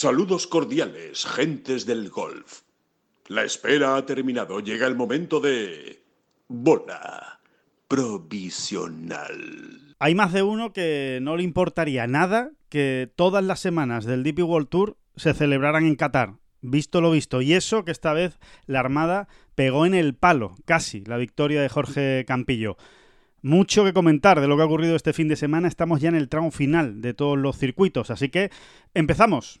[0.00, 2.60] Saludos cordiales, gentes del golf.
[3.26, 4.60] La espera ha terminado.
[4.60, 6.04] Llega el momento de...
[6.46, 7.40] Bola
[7.88, 9.26] provisional.
[9.98, 14.44] Hay más de uno que no le importaría nada que todas las semanas del DP
[14.44, 16.34] World Tour se celebraran en Qatar.
[16.60, 17.42] Visto lo visto.
[17.42, 19.26] Y eso que esta vez la Armada
[19.56, 22.76] pegó en el palo, casi, la victoria de Jorge Campillo.
[23.42, 25.66] Mucho que comentar de lo que ha ocurrido este fin de semana.
[25.66, 28.12] Estamos ya en el tramo final de todos los circuitos.
[28.12, 28.52] Así que
[28.94, 29.60] empezamos.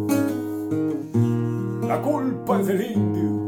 [1.91, 3.40] la culpa del indio.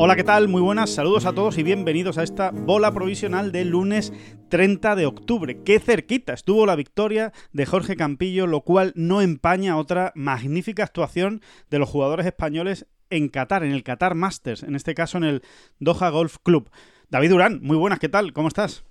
[0.00, 0.46] Hola, ¿qué tal?
[0.46, 4.12] Muy buenas, saludos a todos y bienvenidos a esta bola provisional del lunes
[4.48, 5.60] 30 de octubre.
[5.64, 11.42] Qué cerquita estuvo la victoria de Jorge Campillo, lo cual no empaña otra magnífica actuación
[11.68, 15.42] de los jugadores españoles en Qatar, en el Qatar Masters, en este caso en el
[15.80, 16.70] Doha Golf Club.
[17.08, 18.32] David Durán, muy buenas, ¿qué tal?
[18.32, 18.84] ¿Cómo estás?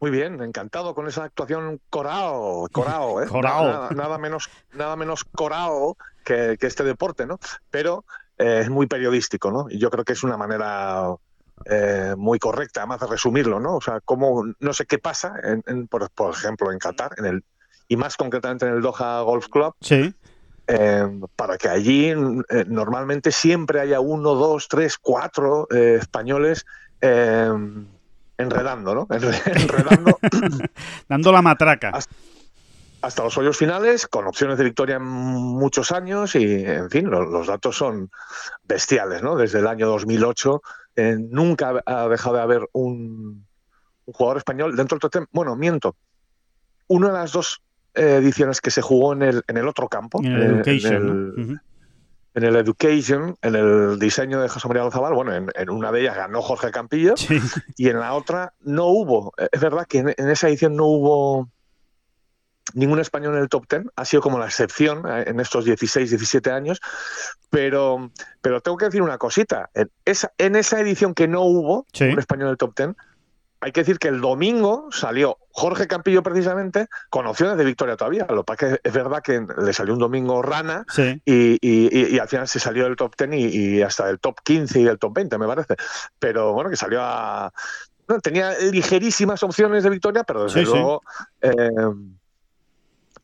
[0.00, 3.26] Muy bien, encantado con esa actuación corao, corao, ¿eh?
[3.28, 3.66] Corao.
[3.66, 7.38] Nada, nada menos, nada menos corao que, que este deporte, ¿no?
[7.70, 8.06] Pero
[8.38, 9.66] eh, es muy periodístico, ¿no?
[9.70, 11.14] Y yo creo que es una manera
[11.64, 13.76] eh, muy correcta, además de resumirlo, ¿no?
[13.76, 17.24] O sea, cómo, no sé qué pasa, en, en- por, por ejemplo, en Qatar, en
[17.26, 17.44] el,
[17.88, 20.14] y más concretamente en el Doha Golf Club, Sí.
[20.66, 26.66] eh, para que allí eh, normalmente siempre haya uno, dos, tres, cuatro españoles
[28.38, 29.06] enredando, ¿no?
[29.08, 30.18] Enre- Enredando
[31.08, 31.90] Dando la matraca.
[31.90, 32.14] Hasta-
[33.02, 37.24] hasta los hoyos finales, con opciones de victoria en muchos años y, en fin, lo-
[37.26, 38.10] los, datos son
[38.64, 39.36] bestiales, ¿no?
[39.36, 40.62] Desde el año 2008
[40.96, 43.46] eh, nunca ha dejado de haber un,
[44.06, 45.26] un jugador español dentro del top ten.
[45.30, 45.94] Bueno, miento.
[46.88, 47.62] Una de las dos
[47.94, 50.94] eh, ediciones que se jugó en el, en el otro campo, En el eh, Education,
[50.94, 51.12] en, ¿no?
[51.12, 51.56] el, Ujú.
[52.34, 56.16] en el Education, en el diseño de José María González, bueno, en, una de ellas
[56.16, 57.38] ganó Jorge Campillo Sí.
[57.76, 59.32] y en la otra no hubo.
[59.52, 61.48] Es verdad que en esa edición no hubo
[62.74, 66.10] ningún español en el top 10, ha sido como la excepción eh, en estos 16,
[66.10, 66.80] 17 años,
[67.50, 68.10] pero,
[68.40, 72.04] pero tengo que decir una cosita, en esa, en esa edición que no hubo Sí.
[72.04, 72.90] un español en el top 10,
[73.60, 78.26] hay que decir que el domingo salió Jorge Campillo precisamente con opciones de victoria todavía,
[78.28, 81.22] lo que pasa es que es verdad que le salió un domingo rana, Sí.
[81.24, 84.40] y, y- y- al final se salió del top 10 y, y hasta del top
[84.44, 85.74] 15 y del top 20, me parece.
[86.18, 87.50] Pero bueno, que salió a.
[88.08, 90.66] no, tenía ligerísimas opciones de victoria, pero desde sí.
[90.66, 91.02] luego.
[91.40, 91.50] eh,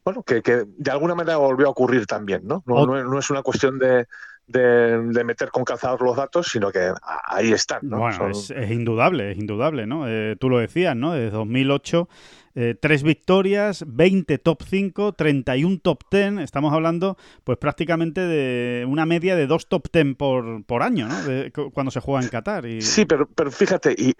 [0.04, 2.62] bueno, que, que de alguna manera volvió a ocurrir también, ¿no?
[2.66, 4.06] No, es- no es una cuestión de,
[4.46, 6.92] de- de meter con calzados los datos, sino que
[7.26, 7.98] ahí están, ¿no?
[7.98, 10.08] Bueno, Son- es, es indudable, es indudable, ¿no?
[10.08, 11.12] Eh, tú lo decías, ¿no?
[11.12, 12.08] Desde 2008,
[12.54, 16.38] eh, tres victorias, 20 top 5, 31 top 10.
[16.40, 21.22] Estamos hablando, pues prácticamente de una media de dos top 10 por, por año, ¿no?
[21.22, 22.66] De- cu- cuando se juega en Qatar.
[22.66, 22.82] Y...
[22.82, 24.12] Sí, pero, pero fíjate, y,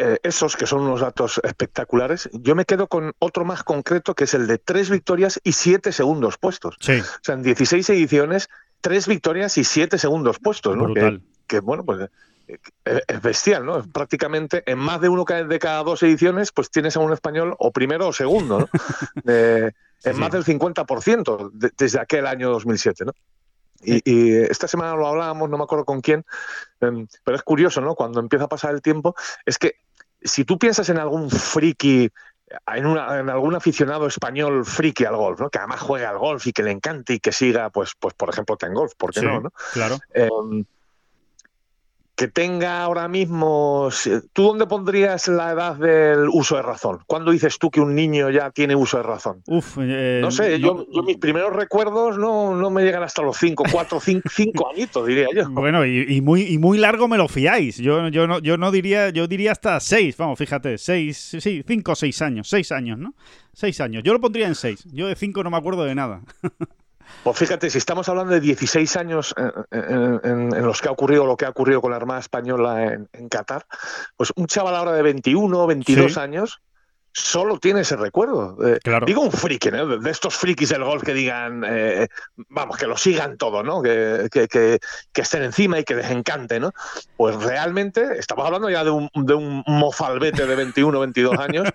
[0.00, 4.24] eh, esos que son unos datos espectaculares, yo me quedo con otro más concreto que
[4.24, 6.76] es el de tres victorias y siete segundos puestos.
[6.80, 8.48] Sí, O sea, en 16 ediciones,
[8.80, 10.86] tres victorias y siete segundos puestos, ¿no?
[10.94, 12.08] Que, que, bueno, pues
[12.48, 13.84] eh, es es bestial, ¿no?
[13.92, 17.70] Prácticamente en más de uno de cada dos ediciones, pues tienes a un español o
[17.70, 18.68] primero o segundo, ¿no?
[19.26, 19.70] Eh,
[20.02, 23.12] en Sí, más del 50% de- desde aquel año 2007, ¿no?
[23.82, 26.24] Y, y esta semana lo hablábamos, no me acuerdo con quién,
[26.80, 27.94] em, pero es curioso, ¿no?
[27.94, 29.14] Cuando empieza a pasar el tiempo,
[29.46, 29.76] es que
[30.22, 32.10] si tú piensas en algún friki,
[32.74, 35.50] en, una- en algún aficionado español friki al golf, ¿no?
[35.50, 38.28] Que además juegue al golf y que le encante y que siga, pues, pues por
[38.30, 39.52] ejemplo, Ten Golf, ¿por qué Sí, no, no?
[39.72, 39.98] claro.
[40.14, 40.64] Em,
[42.20, 43.88] que tenga ahora mismo.
[43.90, 46.98] si- ¿Tú dónde pondrías la edad del uso de razón?
[47.06, 49.42] ¿Cuándo dices tú que un niño ya tiene uso de razón?
[49.46, 53.22] Uf, eh, No sé, no- yo, yo mis primeros recuerdos no, no me llegan hasta
[53.22, 55.48] los 5, 4, 5 añitos, diría yo.
[55.48, 57.78] Bueno, y, y muy, y muy largo me lo fiáis.
[57.78, 61.92] Yo, yo, no, yo no diría, yo diría hasta seis, vamos, fíjate, seis, sí, cinco
[61.92, 63.14] o seis años, seis años, ¿no?
[63.54, 64.02] Seis años.
[64.04, 64.84] Yo lo pondría en seis.
[64.92, 66.20] Yo de cinco no me acuerdo de nada.
[67.22, 70.92] Pues fíjate, si estamos hablando de 16 años eh, en, en- en los que ha
[70.92, 73.66] ocurrido lo que ha ocurrido con la Armada Española en, en Qatar,
[74.16, 76.18] pues un chaval ahora de 21, 22 Sí.
[76.20, 76.60] años
[77.12, 78.56] solo tiene ese recuerdo.
[78.66, 79.06] Eh, Claro.
[79.06, 79.98] Digo un friki, ¿no?
[79.98, 82.08] de estos frikis del golf que digan, eh,
[82.48, 83.82] vamos, que lo sigan todo, ¿no?
[83.82, 84.78] Que, que, que-
[85.12, 86.72] que estén encima y que les encante, ¿no?
[87.16, 91.68] Pues realmente estamos hablando ya de un, de un mofalbete de 21, 22 años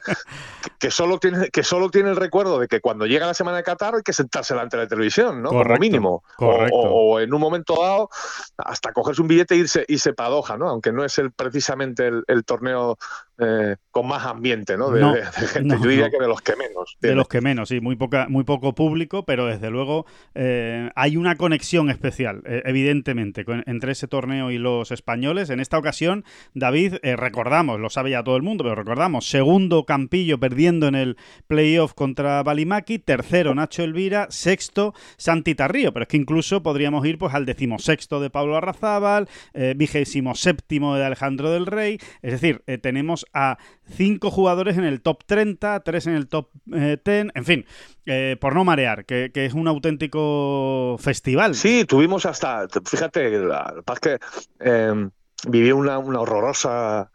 [0.80, 3.64] que, solo tiene, que solo tiene el recuerdo de que cuando llega la semana de
[3.64, 5.50] Qatar hay que sentarse delante de la televisión, ¿no?
[5.50, 6.10] Correcto, Como mínimo.
[6.38, 6.76] O- correcto.
[6.78, 8.10] O, o en un momento dado
[8.58, 10.70] hasta cogerse un billete e irse, irse para Doha, ¿no?
[10.70, 12.98] Aunque no es el, precisamente el, el torneo
[13.38, 14.90] eh, con más ambiente, ¿no?
[14.92, 15.76] De, No, de- de gente.
[15.76, 16.12] no, Yo diría no.
[16.12, 16.98] que de los que menos.
[17.02, 21.18] De los que menos, sí, muy, poca, muy poco público, pero desde luego eh, hay
[21.18, 25.50] una conexión especial, eh, evidentemente, con- entre ese torneo y los españoles.
[25.50, 26.24] En esta ocasión,
[26.54, 30.96] David, eh, recordamos, lo sabe ya todo el mundo, pero recordamos, segundo Campillo perdiendo en
[30.96, 31.18] el
[31.48, 37.18] playoff contra Balimaki, tercero Nacho Elvira, sexto Santi Tarrío, pero es que incluso podríamos ir
[37.18, 39.28] pues al decimosexto de Pablo Arrazábal,
[39.76, 43.58] vigésimo séptimo de Alejandro del Rey, es decir, tenemos a
[43.90, 47.66] cinco jugadores en el top 30, tres en el top eh, 10, en fin,
[48.06, 51.56] eh, por no marear, que, que es un auténtico festival.
[51.56, 54.18] Sí, tuvimos hasta, fíjate, la, la que
[54.60, 55.10] eh,
[55.48, 57.10] viví una, una horrorosa,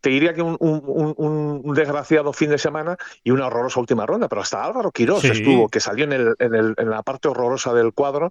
[0.00, 4.06] te diría que un, un- un- un desgraciado fin de semana y una horrorosa última
[4.06, 5.28] ronda, pero hasta Álvaro Quirós Sí.
[5.28, 8.30] estuvo, que salió en, el- en el- en la parte horrorosa del cuadro.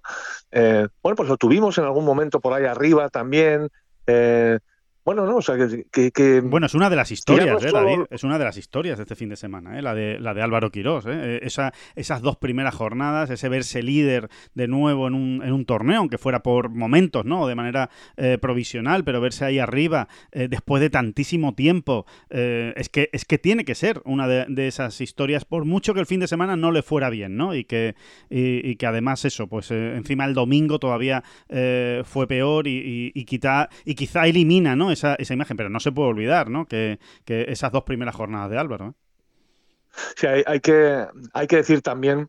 [0.50, 3.68] Eh, bueno, pues lo tuvimos en algún momento por ahí arriba también.
[4.06, 4.58] eh,
[5.14, 5.84] bueno, no, o sea, que...
[5.90, 8.00] que- que- Bueno, es una de las historias, ¿eh, David?
[8.10, 9.82] Es una de las historias de este fin de semana, ¿eh?
[9.82, 11.06] la, de, la de Álvaro Quirós.
[11.06, 11.10] ¿eh?
[11.12, 15.64] Eh, Esa, esas dos primeras jornadas, ese verse líder de nuevo en un, en un
[15.64, 17.46] torneo, aunque fuera por momentos, ¿no?
[17.46, 23.08] De manera eh, provisional, pero verse ahí arriba después de tantísimo tiempo, eh, es, que,
[23.12, 26.20] es que tiene que ser una de, de esas historias, por mucho que el fin
[26.20, 27.54] de semana no le fuera bien, ¿no?
[27.54, 27.94] Y que,
[28.30, 31.22] y, y que además eso, pues encima el domingo todavía
[32.04, 34.90] fue peor y, y- y quizá, y quizá elimina, ¿no?
[34.98, 36.66] Esa, esa imagen, pero no se puede olvidar, ¿no?
[36.66, 38.88] Que, que esas dos primeras jornadas de Álvaro.
[38.88, 38.92] ¿eh?
[40.16, 42.28] Sí, hay, hay que, hay que decir también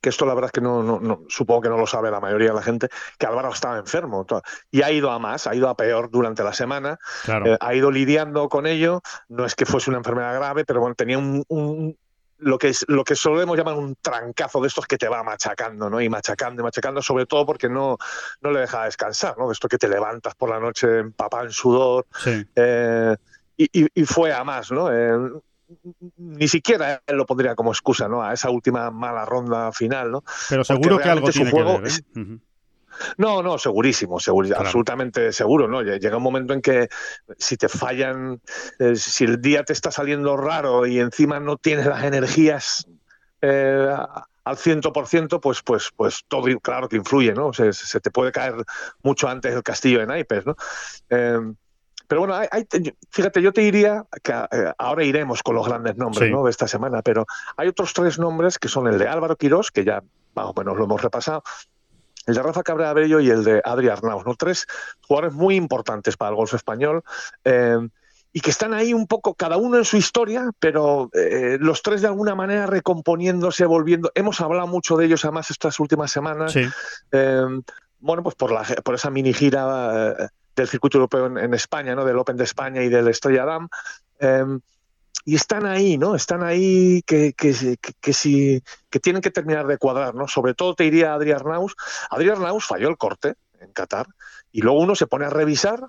[0.00, 2.20] que esto la verdad es que no, no, no- supongo que no lo sabe la
[2.20, 2.88] mayoría de la gente,
[3.18, 4.26] que Álvaro estaba enfermo
[4.70, 7.46] y ha ido a más, ha ido a peor durante la semana, Claro.
[7.52, 10.94] eh, ha ido lidiando con ello, no es que fuese una enfermedad grave, pero bueno,
[10.94, 11.98] tenía un, un-
[12.40, 15.88] lo que es lo que solemos llamar un trancazo de estos que te va machacando,
[15.90, 16.00] ¿no?
[16.00, 17.96] Y machacando y machacando, sobre todo porque no,
[18.40, 19.50] no le deja descansar, ¿no?
[19.52, 22.44] Esto que te levantas por la noche empapado en sudor, sí.
[22.56, 23.16] eh,
[23.56, 24.90] y, y- y fue a más, ¿no?
[24.92, 25.40] Eh,
[26.16, 28.22] ni siquiera él lo pondría como excusa, ¿no?
[28.22, 30.24] A esa última mala ronda final, ¿no?
[30.48, 31.90] Pero seguro que algo tiene juego que ver.
[31.90, 31.94] ¿eh?
[31.94, 32.40] es- Ujú.
[33.16, 34.54] No, no, segurísimo, Claro.
[34.56, 35.82] absolutamente seguro, ¿no?
[35.82, 36.88] Lle- Llega un momento en que
[37.38, 38.40] si te fallan,
[38.78, 42.86] eh, si el día te está saliendo raro y encima no tienes las energías
[43.42, 43.88] eh,
[44.44, 47.52] al 100%, pues, pues, pues todo, claro que influye, ¿no?
[47.52, 48.54] Se, se te puede caer
[49.02, 50.56] mucho antes el castillo de naipes, ¿no?
[51.10, 51.38] Eh,
[52.08, 52.66] pero bueno, hay- hay-
[53.10, 56.34] fíjate, yo te diría que eh, ahora iremos con los grandes nombres Sí.
[56.34, 56.42] ¿no?
[56.44, 57.24] de esta semana, pero
[57.56, 60.02] hay otros tres nombres que son el de Álvaro Quirós, que ya
[60.34, 61.42] más o menos lo hemos repasado,
[62.26, 64.34] el de Rafa Cabrera Bello y el de Adri Arnaus, ¿no?
[64.34, 64.66] Tres
[65.06, 67.02] jugadores muy importantes para el golf español.
[67.44, 67.78] eh,
[68.32, 72.00] y que están ahí un poco, cada uno en su historia, pero eh, los tres
[72.00, 74.12] de alguna manera recomponiéndose, volviendo.
[74.14, 76.52] Hemos hablado mucho de ellos además estas últimas semanas.
[76.52, 76.64] Sí,
[77.10, 77.42] Eh,
[77.98, 80.14] bueno, pues por, la, por esa mini gira
[80.54, 82.04] del circuito europeo en, en España, ¿no?
[82.04, 83.68] Del Open de España y del Estrella Damm.
[85.24, 86.14] Y están ahí, ¿no?
[86.14, 90.26] Están ahí que, que, que, sí- que tienen que terminar de cuadrar, ¿no?
[90.28, 91.74] Sobre todo te diría Adri Arnaus.
[92.10, 94.06] Adri Arnaus falló el corte en Qatar
[94.50, 95.80] y luego uno se pone a revisar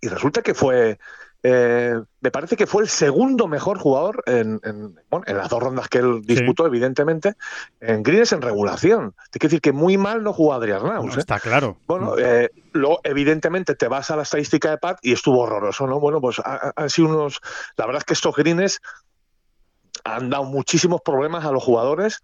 [0.00, 0.98] y resulta que fue,
[1.48, 5.62] eh, me parece que fue el segundo mejor jugador en, en, bueno, en las dos
[5.62, 7.34] rondas que él disputó, evidentemente,
[7.80, 9.14] en greens en regulación.
[9.30, 11.06] Te quiero decir que muy mal no jugó Adri Arnaus.
[11.06, 11.18] no, ¿eh?
[11.18, 11.76] está claro.
[11.86, 16.00] Bueno, eh, luego evidentemente te vas a la estadística de Pat y estuvo horroroso, ¿no?
[16.00, 17.40] Bueno, pues ha- ha- han sido unos.
[17.76, 18.80] La verdad es que estos greens
[20.04, 22.20] han dado muchísimos problemas a los jugadores.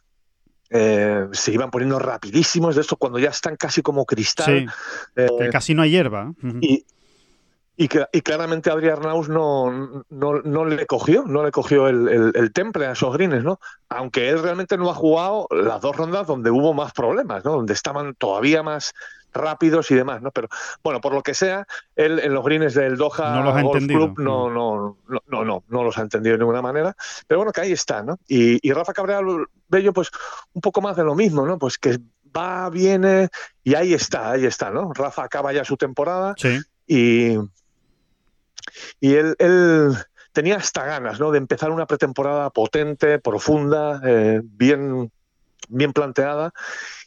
[0.71, 4.47] Eh, se iban poniendo rapidísimos de esto cuando ya están casi como cristal.
[4.47, 4.67] Sí,
[5.17, 6.33] Eh, que casi no hay hierba.
[6.43, 6.59] ¿eh?
[6.63, 6.87] Y,
[7.77, 12.09] y, que- y claramente Adrián Arnaus no, no, no le cogió, no le cogió el,
[12.09, 13.59] el- el temple a esos greens, ¿no?
[13.89, 17.53] Aunque él realmente no ha jugado las dos rondas donde hubo más problemas, ¿no?
[17.53, 18.93] Donde estaban todavía más
[19.35, 20.31] rápidos y demás, ¿no?
[20.31, 20.49] Pero
[20.85, 23.83] bueno, por lo que sea, él en los greens del Doha No los ha Golf
[23.83, 24.13] entendido.
[24.15, 26.95] Club no, no, no, no, no, no los ha entendido de ninguna manera.
[27.27, 28.19] Pero bueno, que ahí está, ¿no?
[28.29, 29.21] Y, y Rafa Cabrera
[29.69, 30.11] Bello, pues
[30.53, 31.59] un poco más de lo mismo, ¿no?
[31.59, 31.99] Pues que
[32.37, 33.31] va, viene
[33.65, 34.93] y ahí está, ahí está, ¿no?
[34.93, 37.39] Rafa acaba ya su temporada Sí, y,
[39.01, 39.37] y él,
[40.33, 41.31] tenía hasta ganas ¿no?
[41.31, 45.13] de empezar una pretemporada potente, profunda, eh, bien,
[45.69, 46.53] bien planteada.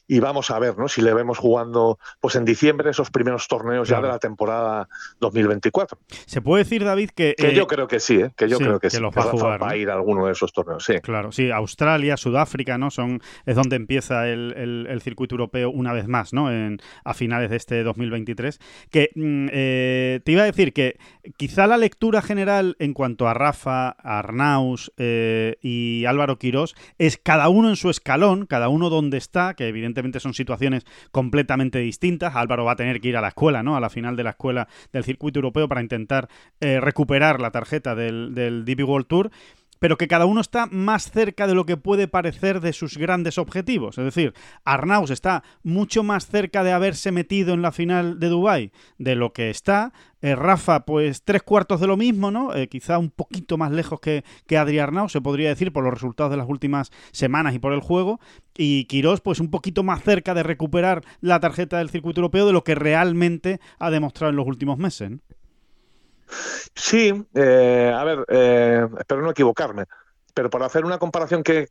[0.07, 0.87] Y vamos a ver, ¿no?
[0.87, 4.87] Si le vemos jugando, pues en diciembre esos primeros torneos ya de la temporada
[5.19, 5.97] 2024.
[6.25, 8.31] Se puede decir, David, que que yo creo que sí, ¿eh?
[8.35, 10.53] que yo creo que, sí, los va a jugar, a ir a alguno de esos
[10.53, 10.99] torneos, sí.
[11.01, 12.91] Claro, sí, Australia, Sudáfrica, ¿no?
[12.91, 16.51] Son es donde empieza el, el, circuito europeo una vez más, ¿no?
[16.51, 18.59] En, a finales de este 2023.
[18.91, 20.97] Que mm, eh, te iba a decir que
[21.37, 27.49] quizá la lectura general en cuanto a Rafa, Arnaus eh, y Álvaro Quirós es cada
[27.49, 32.35] uno en su escalón, cada uno donde está, que evidentemente son situaciones completamente distintas.
[32.35, 33.75] Álvaro va a tener que ir a la escuela, ¿no?
[33.75, 37.95] A la final de la escuela del circuito europeo para intentar eh, recuperar la tarjeta
[37.95, 39.31] del, del World Tour
[39.79, 43.37] pero que cada uno está más cerca de lo que puede parecer de sus grandes
[43.37, 43.97] objetivos.
[43.97, 48.71] Es decir, Arnaus está mucho más cerca de haberse metido en la final de Dubai
[48.97, 49.93] de lo que está.
[50.21, 52.55] Eh, Rafa, pues tres cuartos de lo mismo, ¿no?
[52.55, 55.93] Eh, quizá un poquito más lejos que, que Adri Arnaus, se podría decir, por los
[55.93, 58.19] resultados de las últimas semanas y por el juego.
[58.57, 62.53] Y Quirós, pues un poquito más cerca de recuperar la tarjeta del circuito europeo de
[62.53, 65.11] lo que realmente ha demostrado en los últimos meses.
[66.75, 69.85] Sí, eh, a ver, eh, espero no equivocarme,
[70.33, 71.67] pero para hacer una comparación que,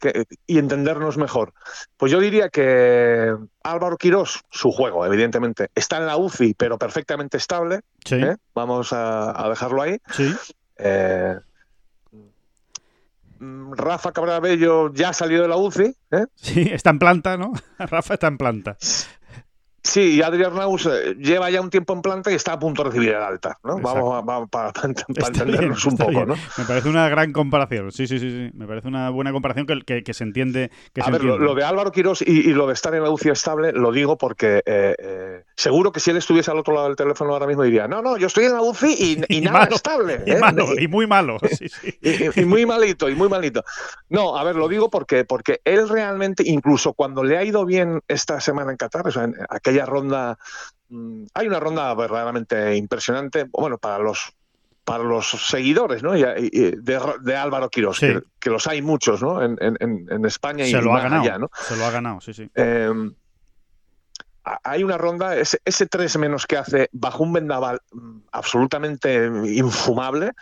[0.47, 1.53] y entendernos mejor,
[1.97, 7.37] pues yo diría que Álvaro Quirós, su juego, evidentemente, está en la UCI, pero perfectamente
[7.37, 7.81] estable.
[8.11, 8.37] ¿eh?
[8.55, 9.99] Vamos a, dejarlo ahí.
[10.13, 10.35] Sí.
[13.41, 15.95] Rafa Cabrabello ya ha salido de la UCI.
[16.35, 17.53] Sí, está en planta, ¿no?
[17.79, 18.77] Rafa está en planta.
[19.95, 22.83] Sí, y Adrián Naus eh, lleva ya un tiempo en planta y está a punto
[22.83, 23.79] de recibir el alta, ¿no?
[23.79, 26.35] Vamos, a, para, entendernos un poco, ¿no?
[26.59, 28.51] Me parece una gran comparación, sí, sí, sí, sí.
[28.59, 30.73] Me parece una buena comparación que, que, se entiende.
[30.93, 33.71] Que a ver, Lo, de Álvaro Quirós y, lo de estar en la UCI estable,
[33.71, 37.33] lo digo porque eh, eh, seguro que si él estuviese al otro lado del teléfono
[37.33, 40.25] ahora mismo diría, no, no, yo estoy en la UCI y, nada estable.
[40.27, 41.97] Y, malo, y, muy malo, sí, sí.
[42.35, 43.63] y, muy malito, y muy malito.
[44.09, 48.01] No, a ver, lo digo porque, porque él realmente, incluso cuando le ha ido bien
[48.09, 50.39] esta semana en Qatar, o sea, en aquella ronda,
[50.89, 54.33] mm, hay una ronda verdaderamente impresionante, bueno, para los
[54.85, 56.13] para los seguidores ¿no?
[56.13, 59.43] de, Álvaro Quirós, que, los hay muchos ¿no?
[59.43, 61.51] en, España y Se lo ha ganado, ¿no?
[61.55, 62.51] Se lo ha ganado, sí, sí.
[62.55, 63.15] Em,
[64.63, 70.33] hay una ronda, ese, ese 3 menos que hace bajo un vendaval mm, absolutamente infumable,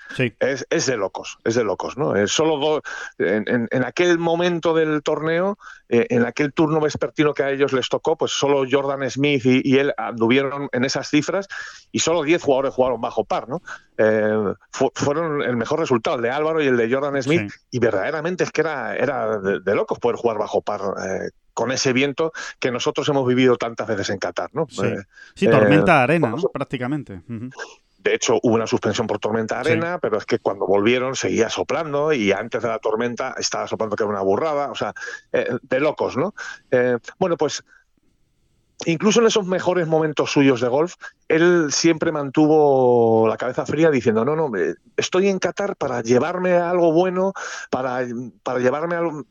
[0.41, 2.17] es, de locos, es de locos, ¿no?
[2.17, 2.83] Es solo
[3.19, 5.57] en, en, aquel momento del torneo,
[5.89, 9.79] eh, en aquel turno vespertino que a ellos les tocó, pues solo Jordan Smith y,
[9.79, 11.47] él anduvieron en esas cifras
[11.93, 13.63] y solo 10 jugadores jugaron bajo par, ¿no?
[13.99, 14.55] Eh,
[14.95, 18.51] fueron el mejor resultado, el de Álvaro y el de Jordan Smith, y verdaderamente es
[18.51, 23.09] que era, era de, locos poder jugar bajo par eh, con ese viento que nosotros
[23.09, 24.67] hemos vivido tantas veces en Qatar, ¿no?
[24.69, 27.23] Sí, eh, tormenta de eh, arena, prácticamente.
[27.99, 32.13] De hecho, hubo una suspensión por tormenta arena, pero es que cuando volvieron seguía soplando
[32.13, 34.93] y antes de la tormenta estaba soplando que era una burrada, o sea,
[35.33, 36.35] eh, de locos, ¿no?
[37.19, 37.63] bueno, pues
[38.87, 40.95] incluso en esos mejores momentos suyos de golf,
[41.29, 44.51] él siempre mantuvo la cabeza fría diciendo, no, no,
[44.97, 47.33] estoy en Qatar para llevarme algo bueno,
[47.71, 48.07] para,
[48.43, 49.25] para llevarme algo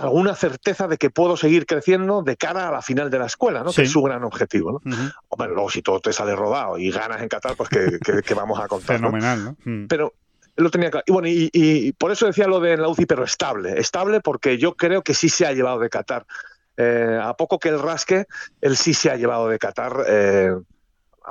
[0.00, 3.62] alguna certeza de que puedo seguir creciendo de cara a la final de la escuela,
[3.62, 3.72] ¿no?
[3.72, 4.96] Que es su gran objetivo, ¿no?
[5.28, 8.66] Hombre, luego si todo te sale rodado y ganas en Qatar, pues que, vamos a
[8.66, 8.96] contar.
[8.96, 9.56] Fenomenal, ¿no?
[9.64, 9.86] Mm.
[9.86, 10.14] Pero
[10.56, 11.04] lo tenía claro.
[11.06, 13.78] Y bueno, y, por eso decía lo de la UCI, pero estable.
[13.78, 16.26] Estable porque yo creo que sí se ha llevado de Qatar.
[16.76, 18.26] Eh, a poco que el rasque,
[18.60, 20.04] él sí se ha llevado de Qatar.
[20.08, 20.54] Eh,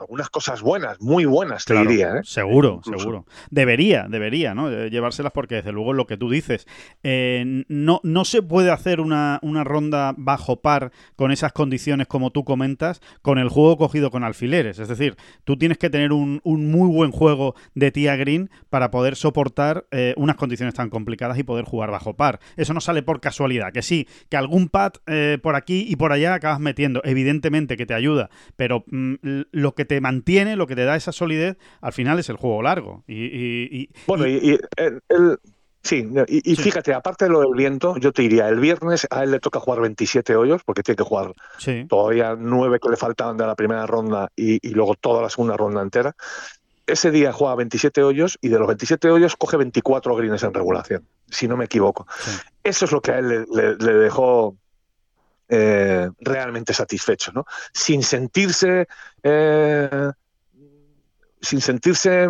[0.10, 2.16] algunas cosas buenas, muy buenas, te diría.
[2.16, 2.22] ¿eh?
[2.24, 3.28] Seguro, seguro.
[3.52, 4.88] Debería, debería, ¿no?
[4.88, 6.66] Llevárselas porque desde luego lo que tú dices,
[7.04, 12.32] eh, no, no se puede hacer una, una, ronda bajo par con esas condiciones como
[12.32, 14.80] tú comentas, con el juego cogido con alfileres.
[14.80, 18.90] Es decir, tú tienes que tener un, un muy buen juego de tía green para
[18.90, 22.40] poder soportar eh, unas condiciones tan complicadas y poder jugar bajo par.
[22.58, 24.94] Eso no sale por casualidad, que sí, que algún pad
[25.44, 29.16] por aquí y por allá acabas metiendo, evidentemente que te ayuda, pero mm,
[29.52, 32.62] lo que te mantiene, lo que te da esa solidez, al final es el juego
[32.62, 33.04] largo.
[33.08, 35.40] Y, bueno, y, el,
[35.82, 39.32] sí, y, fíjate, aparte de lo del viento, yo te diría, el viernes a él
[39.32, 41.34] le toca jugar 27 hoyos, porque tiene que jugar
[41.88, 45.82] todavía nueve que le faltaban de la primera ronda y, luego toda la segunda ronda
[45.82, 46.16] entera.
[46.86, 51.06] Ese día juega 27 hoyos y de los 27 hoyos coge 24 greens en regulación,
[51.30, 52.08] si no me equivoco.
[52.64, 54.58] Eso es lo que a él le dejó
[55.50, 57.46] eh, realmente satisfecho, ¿no?
[57.74, 58.88] Sin sentirse
[59.24, 60.12] eh,
[61.42, 62.28] sin sentirse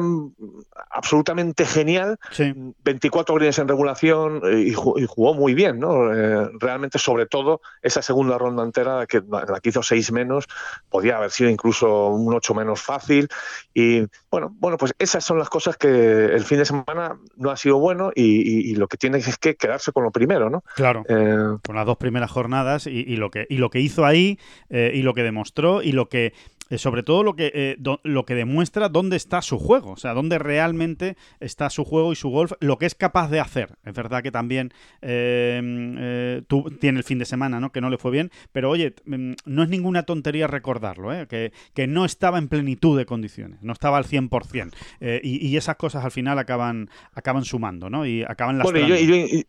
[0.92, 2.54] absolutamente genial, Sí.
[2.84, 6.14] 24 goles en regulación eh, y, ju- y jugó muy bien, ¿no?
[6.14, 10.48] Eh, realmente, sobre todo, esa segunda ronda entera, que, la que hizo seis menos,
[10.90, 13.28] podía haber sido incluso un 8 menos fácil.
[13.74, 15.88] Y bueno, bueno, pues esas son las cosas que
[16.26, 19.38] el fin de semana no ha sido bueno y, y- y lo que tiene es
[19.38, 20.64] que quedarse con lo primero, ¿no?
[20.76, 21.04] Claro.
[21.10, 24.40] Eh, con las dos primeras jornadas y, y lo que y lo que hizo ahí
[24.70, 26.34] eh, y lo que demostró y lo que
[26.78, 30.14] sobre todo lo que eh, do- lo que demuestra dónde está su juego, o sea,
[30.14, 33.78] dónde realmente está su juego y su golf, lo que es capaz de hacer.
[33.84, 34.72] Es verdad que también
[35.02, 35.62] eh,
[35.98, 37.72] eh, tú tiene el fin de semana, ¿no?
[37.72, 41.28] Que no le fue bien, pero oye, mm, no es ninguna tontería recordarlo, ¿eh?
[41.28, 44.74] Que, que no estaba en plenitud de condiciones, no estaba al 100%.
[45.00, 48.06] eh, y, y esas cosas al final acaban acaban sumando, ¿no?
[48.06, 49.46] Y acaban Bueno, y yo, y yo- y-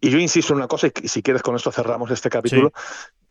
[0.00, 2.72] y yo insisto en una cosa, y si quieres con esto cerramos este capítulo,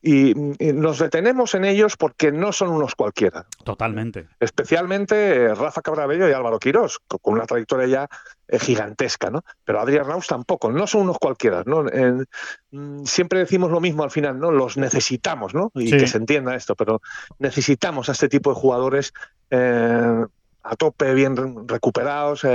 [0.01, 0.31] y,
[0.63, 3.45] y nos detenemos en ellos porque no son unos cualquiera.
[3.63, 4.27] Totalmente.
[4.39, 8.07] Especialmente eh, Rafa Cabrabello y Álvaro Quirós, co- con una trayectoria ya
[8.47, 9.43] eh, gigantesca, ¿no?
[9.65, 11.85] Pero Adrián Raus tampoco, no son unos cualquiera, ¿no?
[12.71, 14.51] Mm, siempre decimos lo mismo al final, ¿no?
[14.51, 15.71] Los necesitamos, ¿no?
[15.75, 15.97] Y Sí.
[15.97, 17.01] que se entienda esto, pero
[17.39, 19.13] necesitamos a este tipo de jugadores
[19.49, 20.25] eh,
[20.63, 22.45] a tope, bien re- recuperados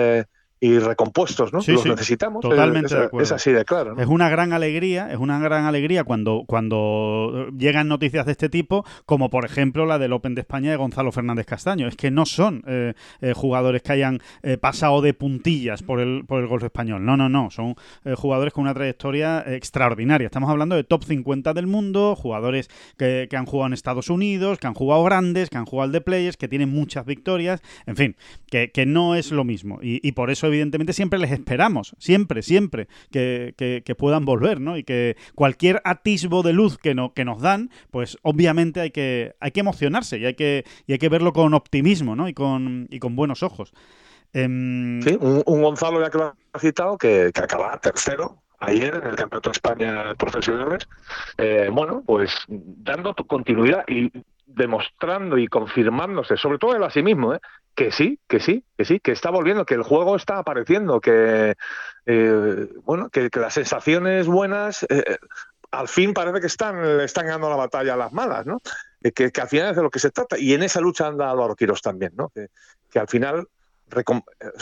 [0.63, 1.61] y recompuestos, ¿no?
[1.61, 2.41] Sí, Los sí, necesitamos.
[2.41, 3.25] totalmente es, de acuerdo.
[3.25, 4.01] es así de claro, ¿no?
[4.01, 8.85] Es una gran alegría, es una gran alegría cuando, cuando llegan noticias de este tipo,
[9.05, 11.89] como por ejemplo la del Open de España de Gonzalo Fernández Castaño.
[11.89, 16.25] Es que no son eh, eh, jugadores que hayan eh, pasado de puntillas por el,
[16.29, 17.05] por el golf español.
[17.05, 17.51] No, no, no.
[17.51, 20.27] Son eh, jugadores con una trayectoria extraordinaria.
[20.27, 24.59] Estamos hablando de top 50 del mundo, jugadores que, que han jugado en Estados Unidos,
[24.59, 27.61] que han jugado grandes, que han jugado al de players, que tienen muchas victorias.
[27.87, 28.15] En fin,
[28.49, 29.81] que, que no es lo mismo.
[29.83, 34.61] Y, y por eso, evidentemente, siempre les esperamos, siempre, siempre, que, que- que puedan volver,
[34.61, 34.77] ¿no?
[34.77, 39.35] Y que cualquier atisbo de luz que, no, que nos dan, pues obviamente hay que,
[39.41, 42.29] hay que emocionarse y hay que, y hay que verlo con optimismo, ¿no?
[42.29, 43.73] Y con, y con buenos ojos.
[44.33, 49.09] Em, Sí, un, Gonzalo, ya que lo has citado, que, que acaba tercero ayer en
[49.11, 50.89] el Campeonato España Profesionales.
[51.39, 54.11] Eh, bueno, pues dando continuidad y
[54.55, 57.41] demostrando y confirmándose, sobre todo él a sí mismo, ¿eh?
[57.75, 61.55] que sí, que sí, que sí, que está volviendo, que el juego está apareciendo, que
[62.07, 65.19] eh, bueno, que, las sensaciones buenas eh,
[65.71, 68.61] al fin parece que están, están ganando la batalla a las malas, ¿no?
[69.15, 70.39] Que, al final es de lo que se trata.
[70.39, 72.29] Y en esa lucha anda Álvaro Quirós también, ¿no?
[72.29, 72.49] Que,
[72.91, 73.49] que al final
[73.95, 74.61] o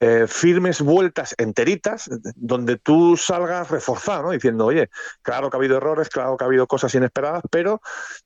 [0.00, 4.30] eh, firmes vueltas enteritas donde tú salgas reforzado, ¿no?
[4.32, 4.90] Diciendo, oye,
[5.22, 7.80] claro que ha habido errores, claro que ha habido cosas inesperadas, pero,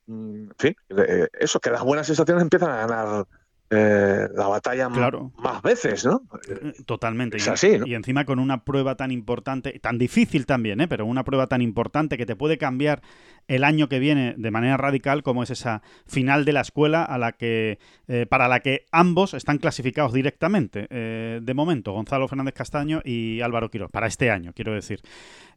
[0.07, 3.25] mm, en fin, eh, eso, que las buenas sensaciones empiezan a ganar
[3.71, 5.31] eh, la batalla Claro.
[5.37, 6.23] más veces, ¿no?
[6.47, 7.37] Eh, Totalmente.
[7.37, 7.85] Es y, así, ¿no?
[7.85, 10.87] y encima con una prueba tan importante, tan difícil también, ¿eh?
[10.87, 13.03] pero una prueba tan importante que te puede cambiar
[13.49, 17.17] el año que viene de manera radical, como es esa final de la escuela a
[17.17, 20.87] la que, eh, para la que ambos están clasificados directamente.
[20.89, 25.01] eh, de momento, Gonzalo Fernández Castaño y Álvaro Quiroz, para este año, quiero decir.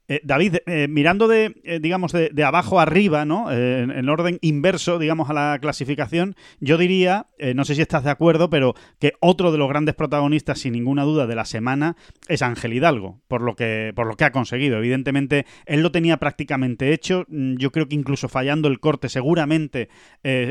[0.08, 3.52] Eh, David, eh, mirando de, eh, digamos, de, de abajo arriba, ¿no?
[3.52, 8.10] En, en orden inverso, digamos, a la clasificación, yo diría, no sé si estás de
[8.10, 11.96] acuerdo, pero que otro de los grandes protagonistas, sin ninguna duda, de la semana
[12.28, 14.78] es Ángel Hidalgo, por lo que, por lo que ha conseguido.
[14.78, 17.24] Evidentemente, él lo tenía prácticamente hecho.
[17.28, 19.88] Mm, Yo creo que incluso fallando el corte, seguramente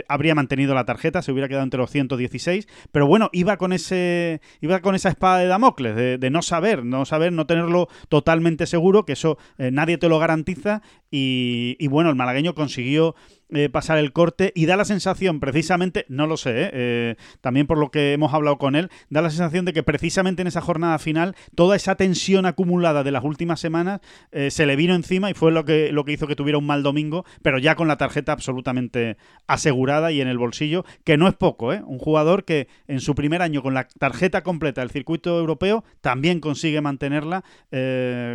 [0.08, 2.68] habría mantenido la tarjeta, se hubiera quedado entre los 116.
[2.92, 6.84] Pero bueno, iba con ese, iba con esa espada de Damocles, de, de no saber,
[6.84, 10.82] no saber, no tenerlo totalmente seguro, que eso eh, nadie te lo garantiza.
[11.10, 13.16] Y, y bueno, el malagueño consiguió
[13.54, 16.70] eh, pasar el corte y da la sensación, precisamente, no lo sé, ¿eh?
[16.74, 20.42] Eh, también por lo que hemos hablado con él, da la sensación de que precisamente
[20.42, 24.00] en esa jornada final toda esa tensión acumulada de las últimas semanas
[24.32, 26.84] se le vino encima y fue lo que, lo que hizo que tuviera un mal
[26.84, 31.34] domingo, pero ya con la tarjeta absolutamente asegurada y en el bolsillo, que no es
[31.34, 31.82] poco, ¿eh?
[31.86, 36.40] un jugador que en su primer año con la tarjeta completa del circuito europeo también
[36.40, 37.44] consigue mantenerla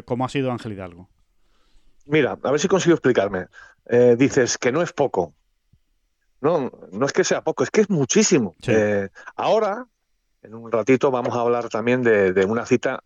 [0.05, 1.09] como ha sido Ángel Hidalgo.
[2.07, 3.47] Mira, a ver si consigo explicarme.
[3.89, 5.35] Eh, dices que no es poco.
[6.41, 8.55] No, no es que sea poco, es que es muchísimo.
[8.61, 8.73] Sí.
[8.75, 9.87] Eh, ahora,
[10.43, 13.01] en un ratito, vamos a hablar también de, de una cita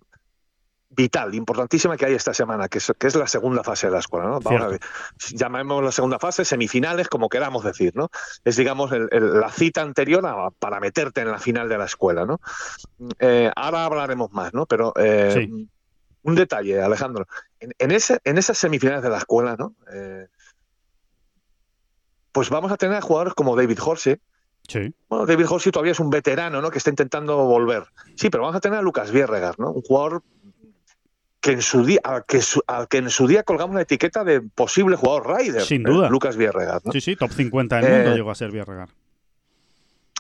[0.93, 4.01] vital, importantísima que hay esta semana, que es, que es la segunda fase de la
[4.01, 4.27] escuela.
[4.27, 4.41] ¿no?
[4.41, 4.81] Vamos a ver,
[5.33, 7.93] llamemos la segunda fase semifinales, como queramos decir.
[7.95, 8.09] ¿no?
[8.45, 11.85] Es, digamos, el- el- la cita anterior a- para meterte en la final de la
[11.85, 12.27] escuela.
[12.27, 12.41] ¿no?
[13.21, 14.67] Eh, ahora hablaremos más, ¿no?
[14.67, 14.93] pero
[15.33, 15.69] Sí.
[16.23, 17.27] un detalle, Alejandro.
[17.61, 19.75] En, en, ese, en esas semifinales de la escuela, ¿no?
[22.33, 24.17] Pues vamos a tener a jugadores como David Horsey.
[24.69, 24.95] Sí.
[25.09, 26.71] Bueno, David Horsey todavía es un veterano, ¿no?
[26.71, 27.85] Que está intentando volver.
[28.17, 29.71] Sí, pero vamos a tener a Lucas Vierregas, ¿no?
[29.73, 30.23] Un jugador
[31.41, 34.23] que en su día, al que, su- al que en su día colgamos la etiqueta
[34.25, 35.63] de posible jugador Ryder.
[35.63, 35.91] Sin ¿eh?
[35.91, 36.09] duda.
[36.11, 36.93] Lucas Vierregas, ¿no?
[36.93, 38.89] Sí, sí, top 50 del mundo Eh, llegó a ser Villarreal.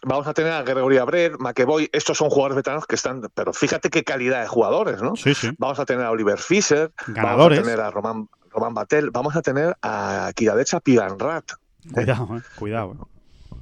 [0.02, 3.90] vamos a tener a Gregory Abreu, McEvoy, estos son jugadores veteranos que están, pero fíjate
[3.90, 5.14] qué calidad de jugadores, ¿no?
[5.14, 5.50] Sí, sí.
[5.58, 7.58] Vamos a tener a Oliver Fischer, Ganadores.
[7.58, 11.44] vamos a tener a Román, Román Batel, vamos a tener a Kiradecha Piranrat,
[11.92, 12.92] Cuidado, eh, cuidado.
[12.92, 13.56] eh.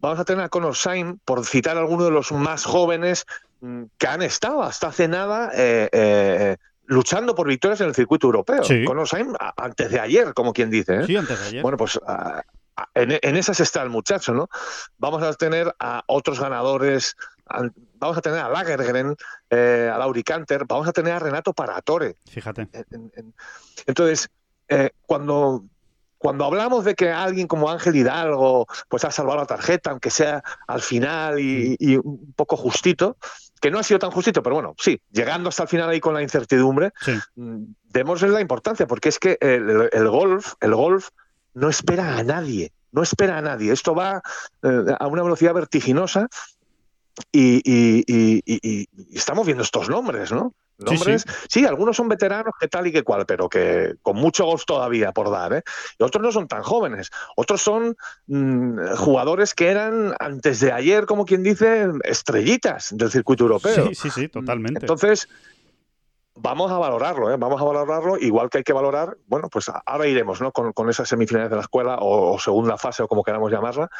[0.00, 3.26] vamos a tener a Conor Sain, por citar a alguno de los más jóvenes
[3.60, 8.64] mm, que han estado hasta hace nada eh, luchando por victorias en el circuito europeo.
[8.64, 8.84] Sí.
[8.84, 11.04] Conor Sain antes de ayer, como quien dice.
[11.06, 11.62] Sí, antes de ayer.
[11.62, 12.42] Bueno, pues a-
[12.76, 14.48] a- en, en esas está el muchacho, ¿no?
[14.98, 17.16] Vamos a tener a otros ganadores,
[17.98, 19.16] vamos a tener a Lagergren,
[19.50, 22.16] a Lauri Canter, vamos a tener a Renato Paratore.
[22.30, 22.68] Fíjate.
[22.72, 23.34] En- en- en-
[23.86, 24.30] Entonces,
[25.06, 25.64] cuando,
[26.18, 30.42] cuando hablamos de que alguien como Ángel Hidalgo pues ha salvado la tarjeta, aunque sea
[30.66, 33.16] al final y, y un poco justito,
[33.60, 36.14] que no ha sido tan justito, pero bueno, sí, llegando hasta el final ahí con
[36.14, 37.12] la incertidumbre, Sí.
[37.36, 41.08] mm, démosle la importancia, porque es que el, el golf, el golf
[41.54, 43.72] no espera a nadie, no espera a nadie.
[43.72, 44.22] Esto va
[44.62, 46.28] eh, a una velocidad vertiginosa
[47.32, 48.04] y
[49.16, 50.52] estamos viendo estos nombres, ¿no?
[50.78, 54.44] Sí, Nombres, sí, algunos son veteranos que tal y que cual, pero que con mucho
[54.44, 55.62] golf todavía por dar, ¿eh?
[55.98, 57.10] Y otros no son tan jóvenes.
[57.34, 57.96] Otros son
[58.28, 63.88] mm, jugadores que eran antes de ayer, como quien dice, estrellitas del circuito europeo.
[63.88, 64.80] Sí, sí, sí, totalmente.
[64.80, 65.28] Entonces,
[66.40, 67.36] vamos a valorarlo, ¿eh?
[67.36, 70.52] vamos a valorarlo, igual que hay que valorar, bueno, pues ahora iremos, ¿no?
[70.52, 73.90] Con, con esas semifinales de la escuela o, segunda fase o como queramos llamarla,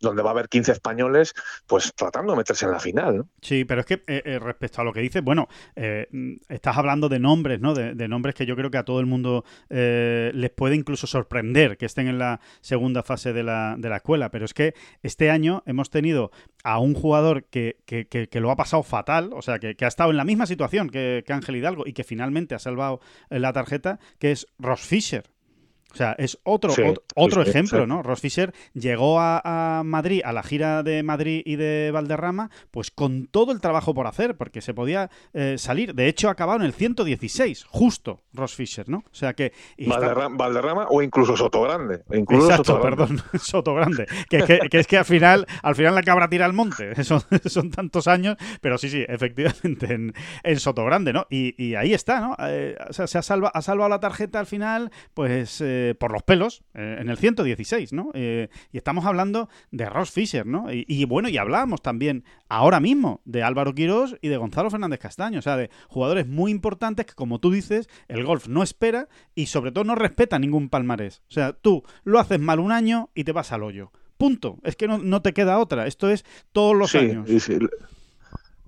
[0.00, 1.34] donde va a haber 15 españoles,
[1.66, 3.24] pues tratando de meterse en la final.
[3.40, 6.08] Sí, pero es que eh, eh, respecto a lo que dices, bueno, eh,
[6.48, 7.74] estás hablando de nombres, ¿no?
[7.74, 11.76] De, de nombres que yo creo que a todo el mundo les puede incluso sorprender
[11.76, 14.30] que estén en la segunda fase de la, de la escuela.
[14.30, 16.30] Pero es que este año hemos tenido
[16.64, 20.10] a un jugador que, que- que- lo ha pasado fatal, o sea, que, ha estado
[20.10, 24.32] en la misma situación que, Ángel Hidalgo y que finalmente ha salvado la tarjeta, que
[24.32, 25.24] es Ross Fisher.
[25.92, 26.82] O sea, es otro, Sí,
[27.14, 27.86] otro sí, ejemplo, sí.
[27.86, 28.02] ¿no?
[28.02, 29.40] Ross Fisher llegó a,
[29.78, 33.92] a Madrid, a la gira de Madrid y de Valderrama, pues con todo el trabajo
[33.94, 35.94] por hacer, porque se podía eh, salir.
[35.94, 38.98] De hecho, ha acabado en el 116, justo Ross Fisher, ¿no?
[38.98, 39.52] O sea que...
[39.76, 42.02] está- Valderrama, o incluso Sotogrande.
[42.12, 42.96] Incluso Exacto, Sotogrande.
[43.06, 44.06] perdón, Soto Grande.
[44.30, 46.94] Que, es que, que es que al final, al final la cabra tira al monte.
[47.04, 51.26] Son, son tantos años, pero sí, sí, efectivamente, en, en Soto Grande, ¿no?
[51.30, 52.36] Y, y ahí está, ¿no?
[52.40, 56.12] Eh, o sea, se ha, salva- ha salvado la tarjeta al final, pues eh, por
[56.12, 58.10] los pelos, eh, en el 116, ¿no?
[58.14, 60.72] Eh, y estamos hablando de Ross Fisher, ¿no?
[60.72, 65.00] Y, y bueno, y hablábamos también ahora mismo de Álvaro Quirós y de Gonzalo Fernández
[65.00, 69.08] Castaño, o sea, de jugadores muy importantes que, como tú dices, el golf no espera
[69.34, 71.22] y sobre todo no respeta ningún palmarés.
[71.28, 73.92] O sea, tú lo haces mal un año y te vas al hoyo.
[74.18, 74.58] Punto.
[74.62, 75.86] Es que no, no te queda otra.
[75.88, 77.28] Esto es todos los Sí, años.
[77.42, 77.58] sí,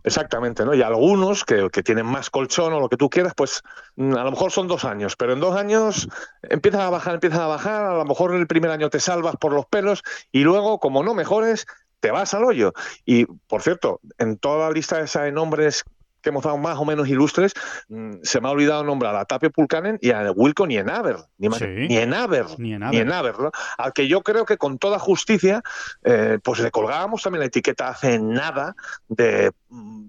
[0.05, 0.75] Exactamente, ¿no?
[0.75, 3.62] Y algunos que, que tienen más colchón o lo que tú quieras, pues
[3.97, 6.09] mm, a lo mejor son dos años, pero en dos años
[6.43, 9.55] empiezas a bajar, empiezas a bajar, a lo mejor el primer año te salvas por
[9.55, 11.67] los pelos y luego, como no mejores,
[12.01, 12.75] te vas al hoyo.
[13.07, 15.85] Y, por cierto, en toda la lista esa de nombres
[16.25, 17.53] que hemos dado más o menos ilustres,
[17.89, 21.19] mm, se me ha olvidado nombrar a Tapio Pulkanen y a Wilco Nienaber.
[21.39, 21.67] Ni, más- Sí.
[21.67, 22.47] Nienaber.
[22.59, 22.91] Ni en nada.
[22.93, 23.53] Nienaber, ¿no?
[23.79, 25.63] Al que yo creo que con toda justicia,
[26.03, 28.75] eh, pues le colgábamos también la etiqueta hace nada
[29.09, 30.07] de, mm,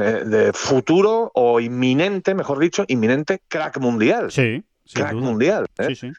[0.00, 4.32] eh, de futuro o inminente, mejor dicho, inminente crack mundial.
[4.32, 5.22] Sí, crack duda.
[5.24, 5.66] mundial.
[5.78, 5.86] ¿eh?
[5.90, 6.12] Sí, sí.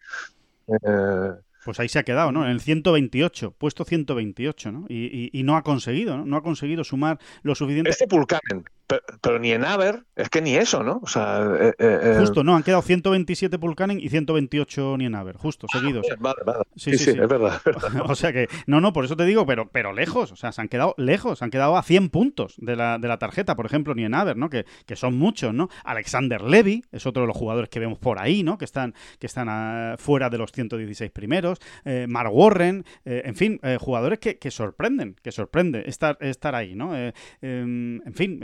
[0.67, 1.31] Eh,
[1.65, 2.45] Pues ahí se ha quedado, ¿no?
[2.45, 4.85] En el 128, puesto 128, ¿no?
[4.87, 6.25] Y, y- y no ha conseguido, ¿no?
[6.25, 7.89] No ha conseguido sumar lo suficiente.
[7.89, 10.99] este Pulkanen, pero, pero ni en Aver, es que ni eso, ¿no?
[11.03, 15.67] O sea, eh, eh, eh, Justo, no, han quedado 127 Pulkanen y 128 Nienaber, justo,
[15.71, 16.07] seguidos.
[16.17, 16.63] Vale, vale.
[16.75, 17.19] Sí, Sí, sí, sí, sí.
[17.21, 17.61] es verdad.
[18.09, 20.61] O sea que, no, no, por eso te digo, pero, pero lejos, o sea, se
[20.61, 23.67] han quedado lejos, se han quedado a 100 puntos de la, de la tarjeta, por
[23.67, 24.49] ejemplo, Nienaber, ¿no?
[24.49, 25.69] Que, que son muchos, ¿no?
[25.83, 28.57] Alexander Levy es otro de los jugadores que vemos por ahí, ¿no?
[28.57, 33.35] Que están, que están ah, fuera de los 116 primeros, eh, Mark Warren, eh, en
[33.35, 36.95] fin, eh, jugadores que, que sorprenden, que sorprende estar, estar ahí, ¿no?
[36.95, 38.39] Em, en fin,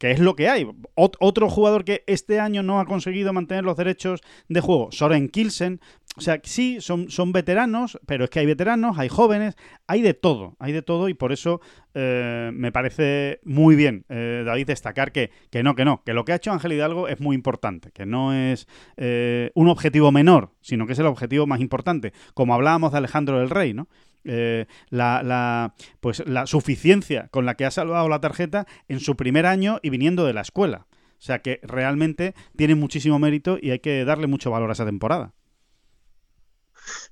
[0.00, 0.64] que es lo que hay.
[0.96, 5.28] Ot- otro jugador que este año no ha conseguido mantener los derechos de juego, Soren
[5.28, 5.80] Kilsen.
[6.16, 9.54] O sea, sí, son, son veteranos, pero es que hay veteranos, hay jóvenes,
[9.86, 11.60] hay de todo, hay de todo y por eso
[11.94, 16.24] eh, me parece muy bien, eh, David, destacar que, que no, que no, que lo
[16.24, 20.50] que ha hecho Ángel Hidalgo es muy importante, que no es eh, un objetivo menor,
[20.60, 23.86] sino que es el objetivo más importante, como hablábamos de Alejandro del Rey, ¿no?
[24.24, 29.16] Eh, la, la, pues la suficiencia con la que ha salvado la tarjeta en su
[29.16, 30.86] primer año y viniendo de la escuela.
[30.92, 34.86] O sea que realmente tiene muchísimo mérito y hay que darle mucho valor a esa
[34.86, 35.34] temporada.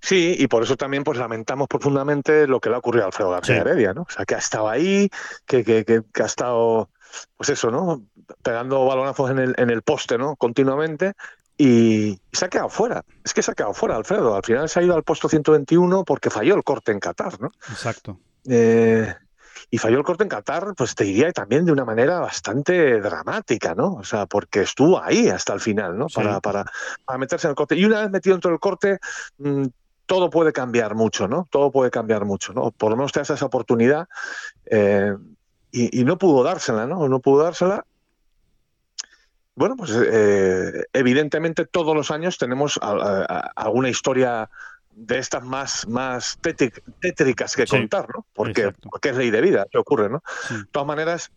[0.00, 3.30] Sí, y por eso también pues lamentamos profundamente lo que le ha ocurrido a Alfredo
[3.30, 3.60] García Sí.
[3.60, 4.02] Heredia, ¿no?
[4.02, 5.08] O sea, que ha estado ahí,
[5.46, 6.90] que, que, que, que ha estado,
[7.36, 8.04] pues eso, ¿no?
[8.42, 10.36] Pegando balonazos en el, en el poste, ¿no?
[10.36, 11.12] Continuamente.
[11.58, 13.04] Y, se ha quedado fuera.
[13.24, 14.36] Es que se ha quedado fuera, Alfredo.
[14.36, 17.50] Al final se ha ido al puesto 121 porque falló el corte en Qatar, ¿no?
[17.68, 18.20] Exacto.
[18.48, 19.12] Eh,
[19.70, 23.74] y falló el corte en Qatar, pues te diría también de una manera bastante dramática,
[23.74, 23.94] ¿no?
[23.94, 26.06] O sea, porque estuvo ahí hasta el final, ¿no?
[26.06, 26.64] Para, para,
[27.04, 27.74] para, meterse en el corte.
[27.74, 28.98] Y una vez metido dentro del corte,
[29.38, 29.66] mmm,
[30.06, 31.48] todo puede cambiar mucho, ¿no?
[31.50, 32.70] Todo puede cambiar mucho, ¿no?
[32.70, 34.08] Por lo menos te das esa oportunidad
[34.66, 35.14] eh,
[35.70, 37.08] y, y, no pudo dársela, ¿no?
[37.08, 37.84] No pudo dársela.
[39.58, 44.48] Bueno, pues eh, evidentemente todos los años tenemos a, a, alguna historia
[44.92, 46.38] de estas más, más
[47.00, 48.24] tétricas que sí, contar, ¿no?
[48.34, 50.22] Porque, porque, es ley de vida, que ocurre, ¿no?
[50.46, 50.58] Sí.
[50.58, 51.32] De todas maneras,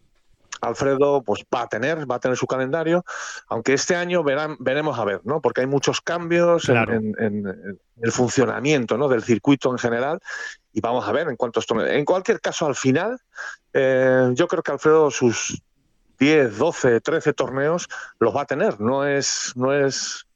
[0.62, 3.04] Alfredo pues va a tener, va a tener su calendario,
[3.48, 5.42] aunque este año verán, veremos a ver, ¿no?
[5.42, 6.94] Porque hay muchos cambios claro.
[6.94, 9.08] en, en, en, el funcionamiento ¿no?
[9.08, 10.20] del circuito en general
[10.74, 11.90] y vamos a ver en cuántos torneos.
[11.90, 13.20] En cualquier caso, al final,
[13.74, 15.62] eh, yo creo que Alfredo sus
[16.22, 18.80] 10, 12, 13 torneos los va a tener.
[18.80, 20.28] No es, no es,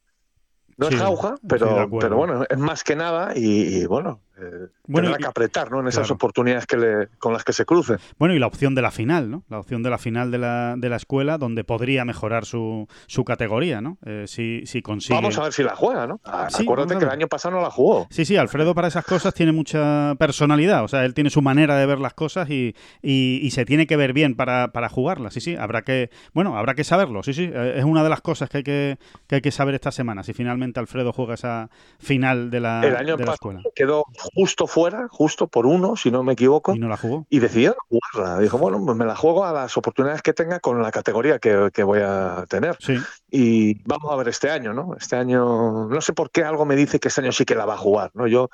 [0.76, 4.68] no sí, es jauja, pero, pero bueno, es más que nada y, y bueno, eh,
[4.86, 5.80] bueno, tendrá que apretar ¿no?
[5.80, 6.14] en esas claro.
[6.14, 7.96] oportunidades que le, con las que se cruce.
[8.18, 9.44] Bueno, y la opción de la final, ¿no?
[9.48, 13.24] La opción de la final de la, de la escuela, donde podría mejorar su, su
[13.24, 13.98] categoría, ¿no?
[14.04, 15.14] Eh, si, si consigue.
[15.14, 16.20] Vamos a ver si la juega, ¿no?
[16.24, 18.06] Ah, sí, Acuérdate que el año pasado no la jugó.
[18.10, 20.84] Sí, sí, Alfredo para esas cosas tiene mucha personalidad.
[20.84, 23.86] O sea, él tiene su manera de ver las cosas y, y, y se tiene
[23.86, 25.34] que ver bien para, para, jugarlas.
[25.34, 26.10] Sí, sí, habrá que.
[26.34, 27.22] Bueno, habrá que saberlo.
[27.22, 27.50] Sí, sí.
[27.54, 30.22] Es una de las cosas que hay que, que, hay que saber esta semana.
[30.22, 33.62] Si finalmente Alfredo juega esa final de la, el año de la escuela.
[33.74, 36.74] Quedó justo fuera, justo por uno, si no me equivoco.
[36.74, 37.26] Y no la jugó.
[37.30, 38.38] Y decidió jugarla.
[38.38, 41.70] Dijo, bueno, pues me la juego a las oportunidades que tenga con la categoría que,
[41.72, 42.76] que voy a tener.
[42.80, 42.98] Sí.
[43.30, 44.96] Y vamos a ver este año, ¿no?
[44.98, 47.66] Este año, no sé por qué algo me dice que este año sí que la
[47.66, 48.26] va a jugar, ¿no?
[48.26, 48.50] Yo,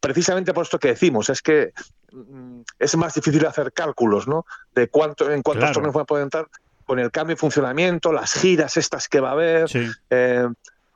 [0.00, 1.72] precisamente por esto que decimos, es que
[2.12, 4.46] mm, es más difícil hacer cálculos, ¿no?
[4.74, 5.74] De cuánto, en cuántos claro.
[5.74, 6.48] torneos va a poder entrar
[6.84, 9.68] con el cambio de funcionamiento, las giras estas que va a haber.
[9.68, 9.86] Sí.
[10.10, 10.48] Eh,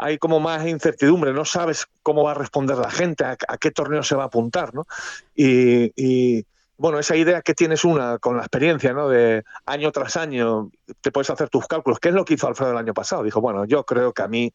[0.03, 3.71] hay como más incertidumbre, no sabes cómo va a responder la gente, a, a qué
[3.71, 4.87] torneo se va a apuntar, ¿no?
[5.35, 6.45] Y, y,
[6.77, 9.09] bueno, esa idea que tienes una con la experiencia, ¿no?
[9.09, 12.73] De año tras año te puedes hacer tus cálculos, ¿qué es lo que hizo Alfredo
[12.73, 13.23] el año pasado?
[13.23, 14.53] Dijo, bueno, yo creo que a mí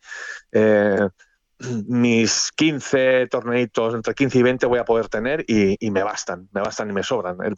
[0.52, 1.08] eh,
[1.88, 6.50] mis 15 torneitos, entre 15 y 20 voy a poder tener y, y me bastan,
[6.52, 7.38] me bastan y me sobran.
[7.44, 7.56] Él,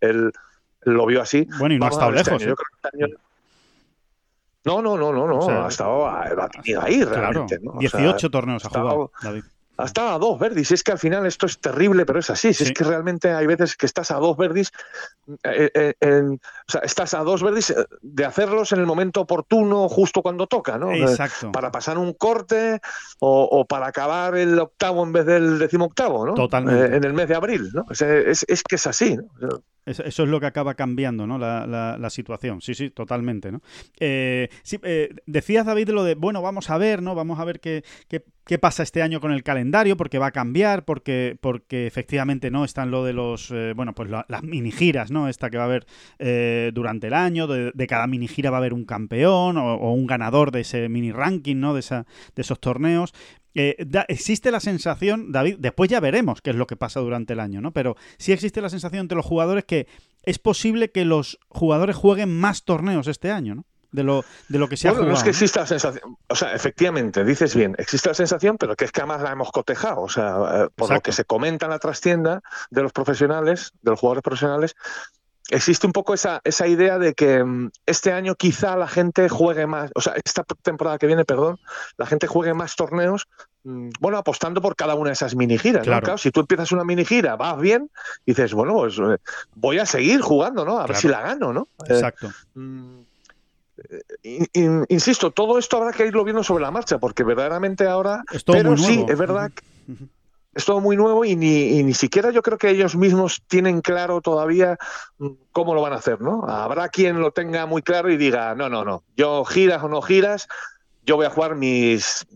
[0.00, 0.32] él,
[0.82, 1.48] lo vio así.
[1.58, 2.42] Bueno, y no ha estado este lejos.
[2.42, 2.44] Año.
[2.44, 2.48] ¿eh?
[2.50, 3.16] Yo creo que este año
[4.64, 5.38] no, no, no, no, no.
[5.38, 7.58] O sea, ha estado ha tenido ahí realmente.
[7.58, 7.74] Claro.
[7.74, 7.80] ¿no?
[7.80, 9.44] 18 sea, torneos ha jugado, David.
[9.76, 10.70] Ha estado a dos verdis.
[10.70, 12.54] Es que al final esto es terrible, pero es así.
[12.54, 12.70] Si sí.
[12.70, 14.70] Es que realmente hay veces que estás a dos verdis,
[15.42, 19.22] eh, eh, en, o sea, estás a dos verdis eh, de hacerlos en el momento
[19.22, 20.92] oportuno, justo cuando toca, ¿no?
[20.92, 21.50] Exacto.
[21.50, 22.80] Para pasar un corte
[23.18, 26.34] o, o para acabar el octavo en vez del decimoctavo, ¿no?
[26.34, 26.94] Totalmente.
[26.94, 27.84] Eh, en el mes de abril, ¿no?
[27.90, 29.60] Es, es, es que es así, ¿no?
[29.86, 31.38] Eso es lo que acaba cambiando, ¿no?
[31.38, 32.62] La, la, la situación.
[32.62, 33.60] Sí, sí, totalmente, ¿no?
[34.00, 37.14] Eh, sí, eh, decías, David, lo de, bueno, vamos a ver, ¿no?
[37.14, 40.32] Vamos a ver qué, qué, qué, pasa este año con el calendario, porque va a
[40.32, 42.64] cambiar, porque, porque efectivamente, ¿no?
[42.64, 45.28] Están lo de los, eh, bueno, pues la, las mini giras, ¿no?
[45.28, 45.86] Esta que va a haber
[46.18, 49.74] eh, durante el año, de, de, cada mini gira va a haber un campeón o,
[49.74, 51.74] o, un ganador de ese mini ranking, ¿no?
[51.74, 53.12] De, esa, de esos torneos.
[53.54, 57.34] Eh, da, existe la sensación, David, después ya veremos qué es lo que pasa durante
[57.34, 57.72] el año, ¿no?
[57.72, 59.86] Pero sí existe la sensación entre los jugadores que
[60.24, 63.64] es posible que los jugadores jueguen más torneos este año, ¿no?
[63.92, 65.12] De lo, de lo que se bueno, ha jugado.
[65.12, 68.74] No es que exista la sensación, o sea, efectivamente, dices bien, existe la sensación, pero
[68.74, 70.94] que es que además la hemos cotejado, o sea, eh, por Exacto.
[70.94, 74.74] lo que se comenta en la trastienda de los profesionales, de los jugadores profesionales,
[75.50, 79.66] existe un poco esa, esa idea de que um, este año quizá la gente juegue
[79.66, 81.58] más, o sea, esta temporada que viene, perdón,
[81.96, 83.26] la gente juegue más torneos,
[83.64, 85.82] um, bueno, apostando por cada una de esas mini giras.
[85.82, 86.00] Claro.
[86.00, 86.04] ¿no?
[86.04, 87.90] claro si tú empiezas una mini gira, vas bien,
[88.24, 89.18] y dices, bueno, pues eh,
[89.54, 90.72] voy a seguir jugando, ¿no?
[90.72, 90.88] A claro.
[90.88, 91.68] ver si la gano, ¿no?
[91.86, 92.30] Exacto.
[92.56, 97.86] Eh, in, in, insisto, todo esto habrá que irlo viendo sobre la marcha, porque verdaderamente
[97.86, 98.24] ahora.
[98.32, 99.12] Es todo pero muy sí, nuevo.
[99.12, 99.50] es verdad.
[99.52, 99.94] Que,
[100.54, 103.80] es todo muy nuevo y ni, y ni, siquiera yo creo que ellos mismos tienen
[103.80, 104.76] claro todavía
[105.18, 106.44] mm, cómo lo van a hacer, ¿no?
[106.48, 110.00] Habrá quien lo tenga muy claro y diga, no, no, no, yo giras o no
[110.02, 110.48] giras,
[111.04, 112.26] yo voy a jugar mis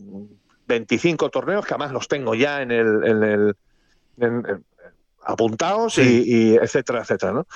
[0.66, 3.56] 25 torneos, que además los tengo ya en el, en el
[4.18, 4.64] en, en,
[5.24, 6.24] apuntados sí.
[6.26, 7.46] y, y, etcétera, etcétera, ¿no?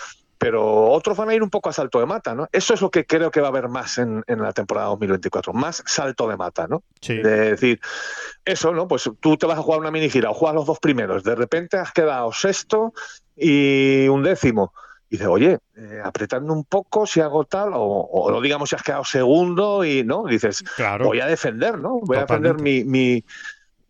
[0.42, 2.48] Pero otros van a ir un poco a salto de mata, ¿no?
[2.50, 5.52] Eso es lo que creo que va a haber más en, en la temporada 2024,
[5.52, 6.82] más salto de mata, ¿no?
[7.00, 7.16] Sí.
[7.18, 7.80] De decir,
[8.44, 8.88] eso, ¿no?
[8.88, 11.36] Pues tú te vas a jugar una mini gira o juegas los dos primeros, de
[11.36, 12.92] repente has quedado sexto
[13.36, 14.72] y un décimo.
[15.08, 18.82] Y dices, oye, eh, apretando un poco si hago tal, o, o, digamos si has
[18.82, 20.24] quedado segundo y, ¿no?
[20.24, 21.04] dices, claro.
[21.04, 22.00] voy a defender, ¿no?
[22.00, 22.32] Voy Totalmente.
[22.32, 23.24] a defender mi, mi,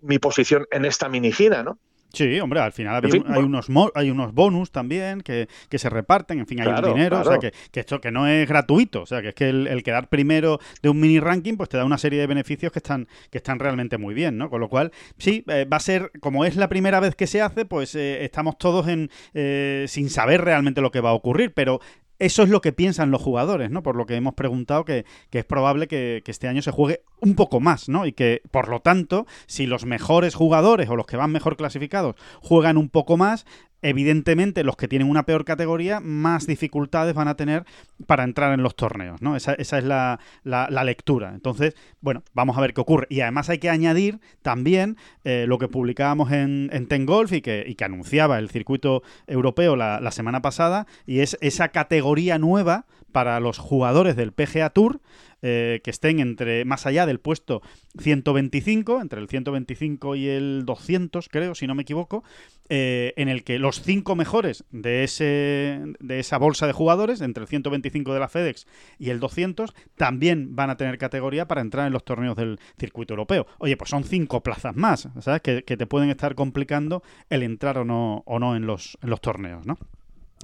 [0.01, 1.79] mi posición en esta mini gira, ¿no?
[2.13, 6.61] Sí, hombre, al final hay, unos hay unos bonus también que, se reparten, en fin,
[6.61, 9.35] hay un dinero, o sea, que, esto que no es gratuito, o sea, que es
[9.35, 12.71] que el, quedar primero de un mini ranking pues te da una serie de beneficios
[12.71, 14.51] que están, que están realmente muy bien, ¿no?
[14.51, 17.41] Con lo cual, sí, eh, va a ser, como es la primera vez que se
[17.41, 21.53] hace, pues eh, estamos todos en eh, sin saber realmente lo que va a ocurrir,
[21.55, 21.81] pero
[22.23, 23.83] eso es lo que piensan los jugadores, ¿no?
[23.83, 27.35] Por lo que hemos preguntado que, es probable que, que, este año se juegue un
[27.35, 28.07] poco más, ¿no?
[28.07, 32.15] Y que, por lo tanto, si los mejores jugadores o los que van mejor clasificados
[32.41, 33.45] juegan un poco más,
[33.83, 37.65] evidentemente los que tienen una peor categoría más dificultades van a tener
[38.07, 39.37] para entrar en los torneos, ¿no?
[39.37, 41.33] Esa, es la, la, lectura.
[41.35, 43.07] Entonces, bueno, vamos a ver qué ocurre.
[43.11, 47.43] Y además hay que añadir también eh, lo que publicábamos en, en Ten Golf y
[47.43, 52.39] que, y que anunciaba el circuito europeo la, la semana pasada, y es esa categoría
[52.39, 55.01] nueva para los jugadores del PGA Tour
[55.43, 57.63] eh, que estén entre más allá del puesto
[57.99, 62.25] 125, entre el 125 y el 200, creo, si no me equivoco,
[62.69, 67.43] eh, en el que los cinco mejores de, ese, de esa bolsa de jugadores, entre
[67.43, 68.67] el 125 de la FedEx
[68.99, 73.15] y el 200, también van a tener categoría para entrar en los torneos del circuito
[73.15, 73.47] europeo.
[73.59, 75.43] Oye, pues son cinco plazas más, ¿sabes?
[75.43, 79.11] Que, que te pueden estar complicando el entrar o no, o no en, los, en
[79.11, 79.77] los torneos, ¿no?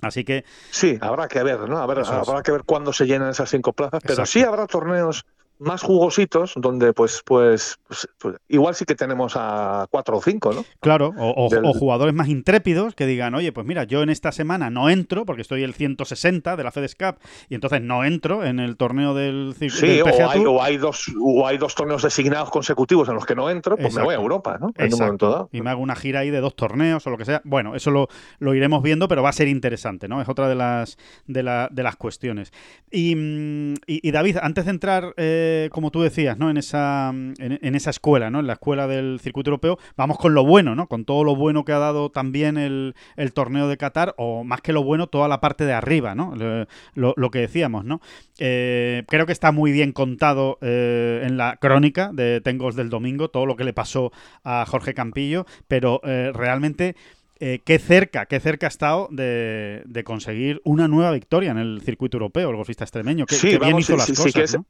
[0.03, 0.45] Así que.
[0.71, 1.79] Sí, habrá que ver, ¿no?
[1.79, 5.25] habrá que ver cuándo se llenan esas cinco plazas, pero sí habrá torneos
[5.59, 10.53] más jugositos, donde pues, pues, pues, pues, igual sí que tenemos a cuatro o cinco,
[10.53, 10.65] ¿no?
[10.81, 14.89] Claro, o, jugadores más intrépidos que digan, oye, pues mira, yo en esta semana no
[14.89, 17.17] entro porque estoy el 160 de la FedEx Cup
[17.49, 21.47] y entonces no entro en el torneo del, sí, o, hay, o, hay, dos, o
[21.47, 24.59] hay dos torneos designados consecutivos en los que no entro, pues me voy a Europa,
[24.61, 24.73] ¿no?
[24.77, 25.49] En un momento dado.
[25.53, 27.43] Y me hago una gira ahí de dos torneos o lo que sea.
[27.45, 30.21] Bueno, eso lo, lo iremos viendo, pero va a ser interesante, ¿no?
[30.21, 32.53] Es otra de las, de, la, de las cuestiones.
[32.91, 35.15] Y, mm, y, David, antes de entrar...
[35.17, 36.51] Eh, como tú decías, ¿no?
[36.51, 38.41] En esa, en, esa escuela, ¿no?
[38.41, 40.87] En la escuela del circuito europeo, vamos con lo bueno, ¿no?
[40.87, 42.95] Con todo lo bueno que ha dado también el,
[43.33, 46.35] torneo de Qatar, o más que lo bueno, toda la parte de arriba, ¿no?
[46.95, 48.01] Lo, que decíamos, ¿no?
[48.39, 53.29] Eh, creo que está muy bien contado eh, en la crónica de Tengos del domingo,
[53.29, 54.13] todo lo que le pasó
[54.45, 56.97] a Jorge Campillo, pero eh, realmente...
[57.39, 62.51] qué cerca, qué cerca ha estado de, conseguir una nueva victoria en el circuito europeo,
[62.51, 63.27] el golfista extremeño.
[63.27, 64.67] que bien hizo las cosas, ¿no?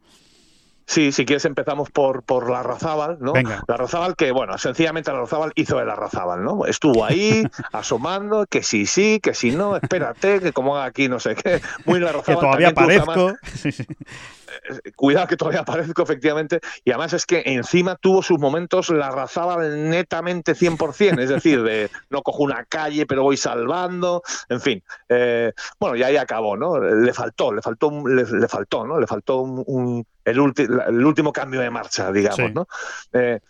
[0.88, 3.34] Sí, si quieres empezamos por, por la Razábal, ¿no?
[3.66, 6.64] La Razábal que, bueno, sencillamente la Razábal hizo el Razábal, ¿no?
[6.64, 11.34] Estuvo ahí asomando, que sí, sí, que sí, no, espérate, que como aquí no sé
[11.34, 12.40] qué, muy la Razábal.
[12.40, 13.34] que todavía aparezco.
[14.48, 19.10] Eh, cuidado que todavía aparezco, efectivamente, y además es que encima tuvo sus momentos la
[19.10, 24.82] Razábal netamente 100%, es decir, de no cojo una calle pero voy salvando, en fin.
[25.08, 26.78] Eh, bueno, y ahí acabó, ¿no?
[26.78, 28.98] Le faltó, le faltó, le, faltó, ¿no?
[28.98, 30.52] Le faltó un el,
[30.88, 32.68] el último cambio de marcha, digamos, ¿no?
[33.12, 33.40] Eh,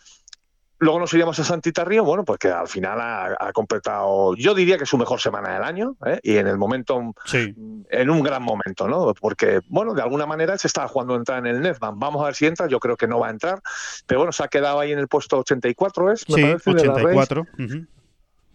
[0.79, 4.79] luego nos iríamos a Santita Río, bueno, pues que al final ha, completado, yo diría
[4.79, 6.21] que su mejor semana del año, ¿eh?
[6.23, 9.13] y en el momento, en un gran momento, ¿no?
[9.15, 11.99] Porque, bueno, de alguna manera se está jugando a entrar en el Netman.
[11.99, 13.61] Vamos a ver si entra, yo creo que no va a entrar,
[14.07, 16.29] pero bueno, se ha quedado ahí en el puesto 84, ¿es?
[16.29, 17.47] Me sí, parece, 84.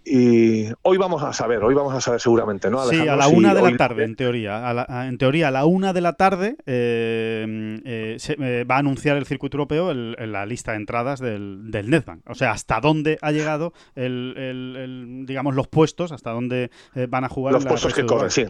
[0.05, 2.83] Y hoy vamos a saber, hoy vamos a saber seguramente, ¿no?
[2.87, 4.85] sí, a la una de la tarde, en teoría.
[5.07, 9.15] en teoría, a la una de la tarde eh, eh, se, eh, va a anunciar
[9.15, 12.29] el circuito europeo en la lista de entradas del, del Netbank.
[12.29, 16.69] O sea, hasta dónde ha llegado el, digamos, los puestos, hasta dónde
[17.09, 17.53] van a jugar.
[17.53, 18.45] Los puestos que corren, sí.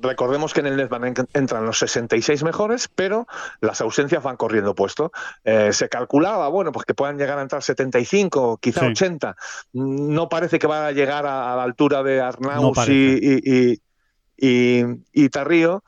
[0.00, 3.26] Recordemos que en el Netman entran los 66 mejores, pero
[3.60, 5.12] las ausencias van corriendo puesto.
[5.44, 9.36] Eh, se calculaba, bueno, pues que puedan llegar a entrar 75, quizá 80.
[9.72, 13.78] No parece que va a llegar a, la altura de Arnaus y,
[14.40, 15.84] y, y, Tarrío,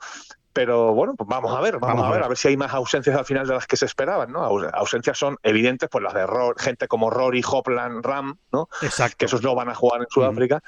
[0.53, 3.15] pero bueno, pues vamos a ver, vamos, a, ver, a ver si hay más ausencias
[3.15, 4.43] al final de las que se esperaban, ¿no?
[4.73, 6.25] Ausencias son evidentes, pues las de
[6.57, 8.69] gente como Rory, Hopland, Ram, ¿no?
[8.83, 9.17] Exacto.
[9.17, 10.61] Que esos no van a jugar en Sudáfrica.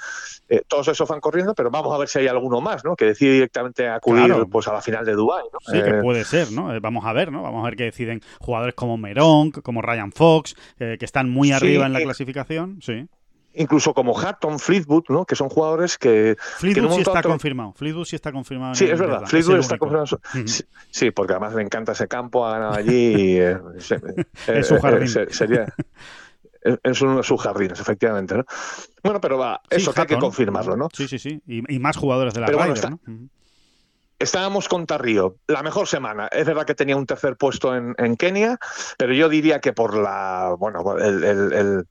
[0.50, 2.96] Eh, todos esos van corriendo, pero vamos a ver si hay alguno más, ¿no?
[2.96, 5.60] Que decide directamente acudir pues a la final de Dubái, ¿no?
[5.62, 6.74] Sí, que eh, puede ser, ¿no?
[6.74, 7.44] Eh, vamos a ver, ¿no?
[7.44, 11.86] Vamos a ver qué deciden jugadores como Merón, como Ryan Fox, que están muy arriba
[11.86, 13.08] en la clasificación, sí
[13.56, 15.26] incluso como Hatton, Fleetwood, ¿no?
[15.26, 16.36] que son jugadores que...
[16.40, 17.74] Fleetwood sí está confirmado.
[17.74, 18.76] Fleetwood sí está confirmado.
[18.76, 19.26] Sí, es verdad.
[19.26, 20.20] Fleetwood está confirmado.
[20.92, 23.38] sí, porque además le encanta ese campo, ha ganado allí y...
[23.38, 23.58] Eh,
[24.48, 25.08] es su jardín.
[25.08, 25.66] sería...
[26.84, 28.36] Es uno de sus jardines, efectivamente.
[28.36, 28.44] ¿no?
[29.04, 30.90] Bueno, pero va, eso hay que confirmarlo, ¿no?
[30.92, 31.40] Sí, sí, sí.
[31.46, 33.00] Y, más jugadores de la pero ¿no?
[34.18, 36.28] Estábamos con Tarrío, la mejor semana.
[36.32, 38.58] Es verdad que tenía un tercer puesto en, en Kenia,
[38.98, 41.88] pero yo diría que por la, bueno, el, el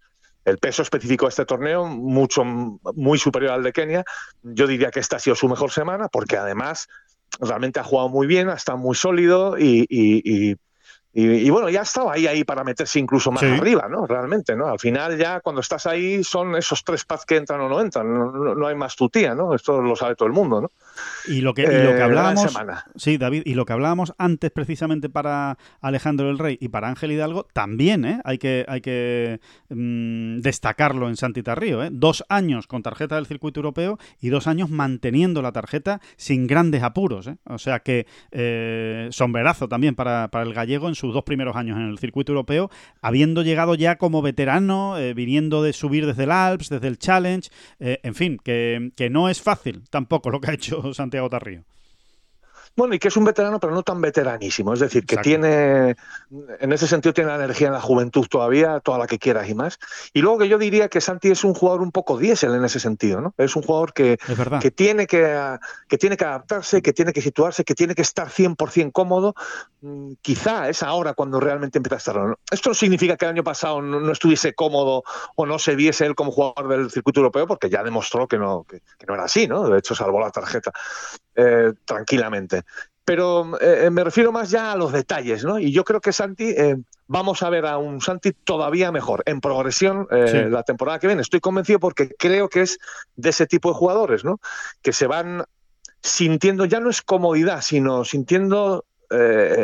[0.61, 4.05] peso específico de este torneo, mucho, muy superior al de Kenia.
[4.43, 6.89] Yo diría que esta ha sido su mejor semana, porque además
[7.41, 10.57] realmente ha jugado muy bien, ha estado muy sólido y,
[11.17, 14.05] Y, bueno, ya estaba ahí, ahí para meterse incluso más arriba, ¿no?
[14.05, 14.67] Realmente, ¿no?
[14.67, 18.13] Al final ya cuando estás ahí son esos tres pads que entran o no entran,
[18.13, 19.55] no, hay más tutía, ¿no?
[19.55, 20.71] Esto lo sabe todo el mundo, ¿no?
[21.27, 22.57] Y lo que, y lo que eh, hablábamos,
[22.97, 27.13] sí, David, y lo que hablábamos antes precisamente para Alejandro el Rey y para Ángel
[27.13, 28.21] Hidalgo, también, ¿eh?
[28.25, 31.89] Hay que, hay que mm, destacarlo en Santita Río, ¿eh?
[31.93, 36.83] Dos años con tarjeta del circuito europeo y dos años manteniendo la tarjeta sin grandes
[36.83, 37.37] apuros, ¿eh?
[37.45, 41.55] O sea que eh, sombrerazo también para, para el gallego en su sus dos primeros
[41.55, 42.71] años en el circuito europeo,
[43.03, 47.51] habiendo llegado ya como veterano, eh, viniendo de subir desde el Alps, desde el Challenge,
[47.79, 51.63] en fin, que, que no es fácil tampoco lo que ha hecho Santiago Tarrío.
[52.77, 54.75] Bueno, y que es un veterano, pero no tan veteranísimo.
[54.75, 55.95] Es decir, que tiene,
[56.59, 59.55] en ese sentido, tiene la energía en la juventud todavía, toda la que quieras y
[59.55, 59.79] más.
[60.13, 62.81] Y luego que yo diría que Santi es un jugador un poco diésel en ese
[62.81, 63.35] sentido, ¿no?
[63.39, 64.19] Es un jugador que,
[64.61, 65.57] que, tiene, que,
[65.89, 69.35] que tiene que adaptarse, que tiene que situarse, que tiene que estar 100% cómodo.
[69.81, 72.37] Mm, quizá es ahora cuando realmente empieza a estar.
[72.51, 75.05] Esto no significa que el año pasado no, estuviese cómodo
[75.37, 78.65] o no se viese él como jugador del circuito europeo, porque ya demostró que no,
[78.69, 79.69] que, que no era así, ¿no?
[79.69, 80.73] De hecho, salvó la tarjeta.
[81.37, 82.63] Eh, tranquilamente.
[83.05, 85.59] Pero eh, me refiero más ya a los detalles, ¿no?
[85.59, 86.77] Y yo creo que Santi, eh,
[87.07, 91.21] vamos a ver a un Santi todavía mejor, en progresión la temporada que viene.
[91.21, 92.79] Estoy convencido porque creo que es
[93.17, 94.41] de ese tipo de jugadores, ¿no?
[94.81, 95.45] Que se van
[96.01, 98.87] sintiendo, ya no es comodidad, sino sintiendo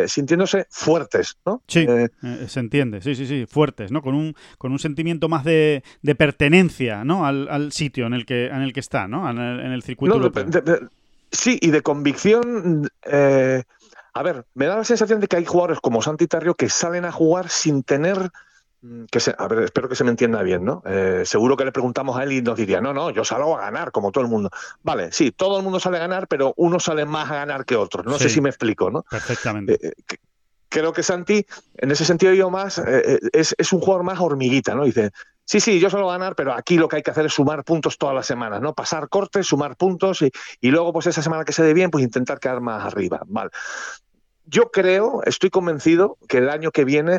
[0.07, 1.63] sintiéndose fuertes, ¿no?
[1.67, 1.85] Sí,
[2.47, 4.01] se entiende, sí, sí, sí, fuertes, ¿no?
[4.01, 5.83] Con un, con un sentimiento más de,
[6.17, 7.27] pertenencia, ¿no?
[7.27, 9.29] Al, sitio en el que, en el que está, ¿no?
[9.29, 10.31] En el, circuito
[11.33, 13.63] Sí, y de convicción, eh,
[14.13, 17.05] a ver, me da la sensación de que hay jugadores como Santi Tarrio que salen
[17.05, 18.31] a jugar sin tener
[18.83, 20.83] mm, que se, a ver, espero que se me entienda bien, ¿no?
[20.87, 23.63] Eh, seguro que le preguntamos a él y nos diría, no, no, yo salgo a
[23.63, 24.51] ganar, como todo el mundo.
[24.83, 27.77] Vale, sí, todo el mundo sale a ganar, pero uno sale más a ganar que
[27.77, 28.03] otro.
[28.03, 29.05] No sé si me explico, ¿no?
[29.05, 29.79] Perfectamente.
[29.81, 29.93] Eh,
[30.69, 32.79] creo que Santi, en ese sentido yo más,
[33.33, 34.85] es, es, un jugador más hormiguita, ¿no?
[34.85, 35.11] Dice,
[35.51, 37.99] Sí, sí, yo solo ganar, pero aquí lo que hay que hacer es sumar puntos
[37.99, 38.73] todas las semanas, ¿no?
[38.73, 40.31] Pasar cortes, sumar puntos y,
[40.71, 43.23] luego, pues esa semana que se dé bien, pues intentar quedar más arriba.
[43.27, 43.51] Vale.
[44.45, 47.19] Yo creo, estoy convencido que el año que viene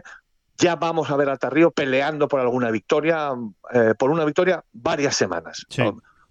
[0.58, 3.32] ya vamos a ver a Tarrío peleando por alguna victoria,
[3.74, 5.66] eh, por una victoria varias semanas.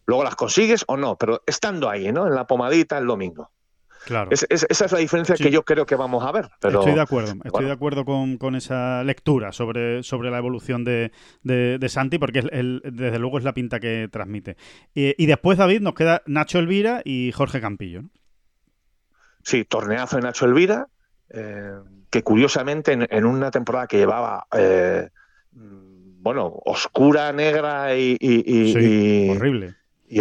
[0.07, 2.27] Luego las consigues o no, pero estando ahí, ¿no?
[2.27, 3.51] En la pomadita el domingo.
[4.05, 4.31] Claro.
[4.33, 4.47] esa
[4.85, 6.49] es la diferencia que yo creo que vamos a ver.
[6.61, 11.13] Pero, estoy de acuerdo, estoy de acuerdo con, esa lectura sobre, sobre la evolución de,
[11.43, 14.57] de, Santi, porque desde luego es la pinta que transmite.
[14.95, 18.03] Y, después, David, nos queda Nacho Elvira y Jorge Campillo.
[19.43, 20.89] Sí, torneazo de Nacho Elvira,
[21.31, 21.73] eh,
[22.11, 25.09] que curiosamente en, una temporada que llevaba, eh,
[25.53, 29.31] bueno, oscura, negra y...
[29.31, 29.77] horrible.
[30.09, 30.21] Y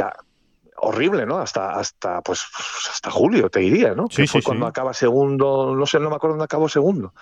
[0.82, 1.40] horrible, ¿no?
[1.40, 2.46] Hasta, hasta, pues,
[2.92, 4.08] hasta julio, te diría, ¿no?
[4.10, 7.14] Sí, que fue cuando acaba segundo, no sé, no me acuerdo dónde acabó segundo.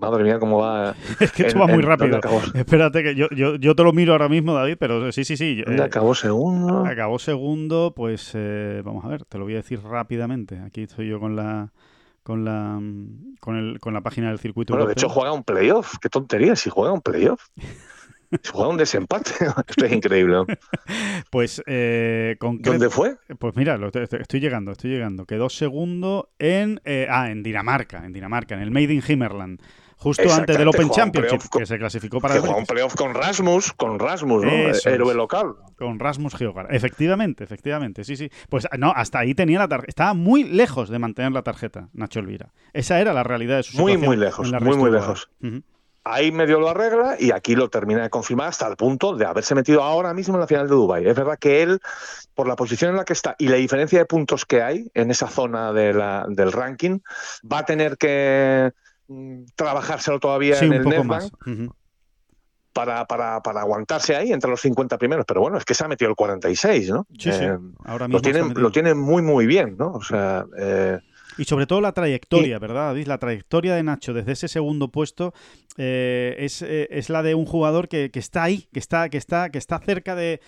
[0.00, 0.94] madre mía, cómo va.
[1.20, 2.20] es que esto va muy rápido.
[2.54, 5.62] Espérate, que yo, yo, yo, te lo miro ahora mismo, David, pero sí, sí, sí.
[5.62, 6.84] ¿Dónde eh, acabó segundo?
[6.84, 10.60] Acabó segundo, pues eh, vamos a ver, te lo voy a decir rápidamente.
[10.60, 11.72] Aquí estoy yo con la
[12.22, 12.80] con la
[13.40, 14.72] con, el, con la página del circuito.
[14.72, 17.48] Bueno, de hecho juega un playoff, qué tontería, si juega un playoff.
[18.50, 19.30] Jugó un desempate.
[19.68, 20.44] Esto es increíble.
[21.30, 23.16] Pues, eh, ¿dónde fue?
[23.38, 23.78] Pues mira,
[24.20, 25.26] estoy llegando, estoy llegando.
[25.26, 29.60] Quedó segundo en, eh, ah, en Dinamarca, en Dinamarca, en el Made in Himmerland.
[29.96, 33.72] Justo antes del Open Championship, que se clasificó para que el un playoff con Rasmus,
[33.72, 34.50] con Rasmus, ¿no?
[34.50, 35.54] héroe local.
[35.76, 36.68] Con Rasmus Geogar.
[36.70, 38.30] Efectivamente, efectivamente, sí, sí.
[38.48, 39.88] Pues no, hasta ahí tenía la tarjeta.
[39.88, 42.52] Estaba muy lejos de mantener la tarjeta, Nacho Elvira.
[42.72, 45.30] Esa era la realidad de su Muy, muy lejos, muy, muy lejos
[46.04, 49.54] ahí medio lo arregla y aquí lo termina de confirmar hasta el punto de haberse
[49.54, 51.06] metido ahora mismo en la final de Dubai.
[51.06, 51.80] Es verdad que él,
[52.34, 55.10] por la posición en la que está y la diferencia de puntos que hay en
[55.10, 57.00] esa zona de la, del ranking,
[57.50, 58.72] va a tener que
[59.08, 61.32] mm, trabajárselo todavía en el Netbank.
[62.74, 65.24] Para, para, para, aguantarse ahí entre los 50 primeros.
[65.28, 67.06] Pero bueno, es que se ha metido el 46, ¿no?
[67.16, 67.44] Sí, sí.
[67.44, 69.92] Eh, Ahora mismo lo tienen, lo tienen muy, muy bien, ¿no?
[69.92, 70.98] O sea, eh,
[71.38, 73.06] y sobre todo la trayectoria, ¿verdad, David?
[73.06, 75.32] La trayectoria de Nacho desde ese segundo puesto
[75.76, 79.58] eh, eh, es, la de un jugador que, está ahí, que está, que está, que
[79.58, 80.40] está cerca de,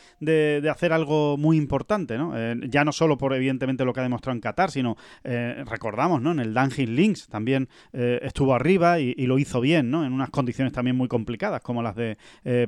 [0.70, 2.32] hacer algo muy importante, ¿no?
[2.37, 6.32] Eh, ya no solo por evidentemente lo que ha demostrado en Qatar, sino recordamos, ¿no?
[6.32, 10.05] En el Dungeon Links también estuvo arriba y, lo hizo bien, ¿no?
[10.05, 12.16] En unas condiciones también muy complicadas, como las de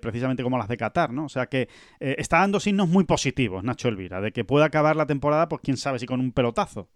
[0.01, 1.27] precisamente como las de Qatar, ¿no?
[1.27, 1.69] O sea que
[2.01, 5.77] está dando signos muy positivos, Nacho Elvira, de que pueda acabar la temporada, pues quién
[5.77, 6.89] sabe si con un pelotazo.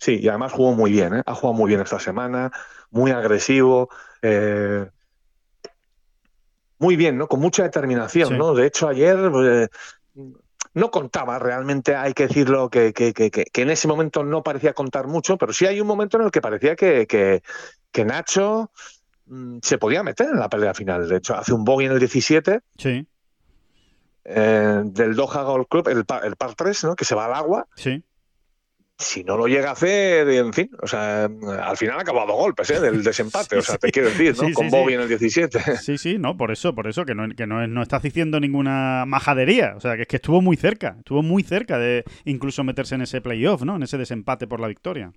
[0.00, 1.22] Sí, y además jugó muy bien, ¿eh?
[1.26, 2.50] ha jugado muy bien esta semana,
[2.90, 3.90] muy agresivo,
[4.22, 4.88] eh,
[6.78, 7.28] muy bien, ¿no?
[7.28, 8.54] Con mucha determinación, ¿no?
[8.54, 9.68] De hecho, ayer, eh,
[10.72, 14.72] no contaba realmente, hay que decirlo, que, que, que, que, en ese momento no parecía
[14.72, 18.70] contar mucho, pero sí hay un momento en el que parecía que, que, Nacho
[19.26, 21.06] mm, se podía meter en la pelea final.
[21.06, 22.60] De hecho, hace un bogey en el 17.
[22.78, 23.06] Sí.
[24.24, 26.96] Eh, del Doha Golf Club, el, el par 3, ¿no?
[26.96, 27.66] que se va al agua.
[27.74, 28.02] Sí
[29.00, 32.70] si no lo llega a hacer, en fin, o sea, al final ha acabado golpes
[32.70, 32.80] ¿eh?
[32.80, 34.52] del desempate, o sea, te quiero decir, ¿no?
[34.52, 35.78] Con Bobby en el 17.
[35.78, 39.04] Sí, sí, no, por eso, por eso, que no, que no, no estás diciendo ninguna
[39.06, 42.94] majadería, o sea, que es que estuvo muy cerca, estuvo muy cerca de incluso meterse
[42.94, 43.76] en ese playoff, ¿no?
[43.76, 45.12] En ese desempate por la victoria.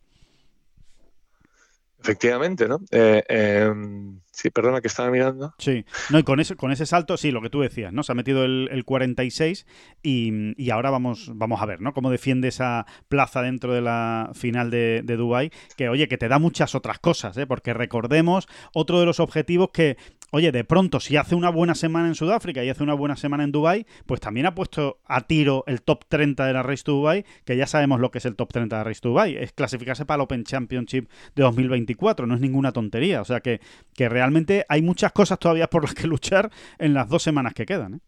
[2.04, 2.82] Efectivamente, ¿no?
[2.92, 5.54] Eh, em, sí, perdona que estaba mirando.
[5.58, 8.04] Sí, no, y con ese, con ese salto, sí, lo que tú decías, ¿no?
[8.04, 9.66] Se ha metido el, 46
[10.02, 11.94] y, y, ahora vamos, vamos a ver, ¿no?
[11.94, 16.28] Cómo defiende esa plaza dentro de la final de, de Dubái, que oye, que te
[16.28, 17.48] da muchas otras cosas, ¿eh?
[17.48, 19.96] Porque recordemos otro de los objetivos que
[20.34, 23.44] oye, de pronto, si hace una buena semana en Sudáfrica y hace una buena semana
[23.44, 26.94] en Dubai, pues también ha puesto a tiro el top 30 de la Race to
[26.94, 29.38] Dubai, que ya sabemos lo que es el top 30 de la Race to Dubai,
[29.38, 33.62] es clasificarse para el Open Championship de 2024, no es ninguna tontería, o sea que,
[33.94, 37.68] que realmente hay muchas cosas todavía por las que luchar en las dos semanas que
[37.68, 37.94] quedan.
[37.94, 38.00] ¿eh?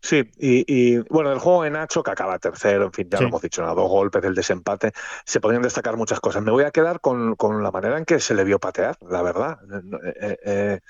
[0.00, 3.42] Sí, y, bueno, el juego de Nacho, que acaba tercero, en fin, ya lo hemos
[3.42, 4.92] dicho, dos golpes del desempate,
[5.24, 6.42] se podrían destacar muchas cosas.
[6.42, 9.58] Me voy a quedar con, la manera en que se le vio patear, la verdad.
[10.02, 10.80] Eh, eh, eh,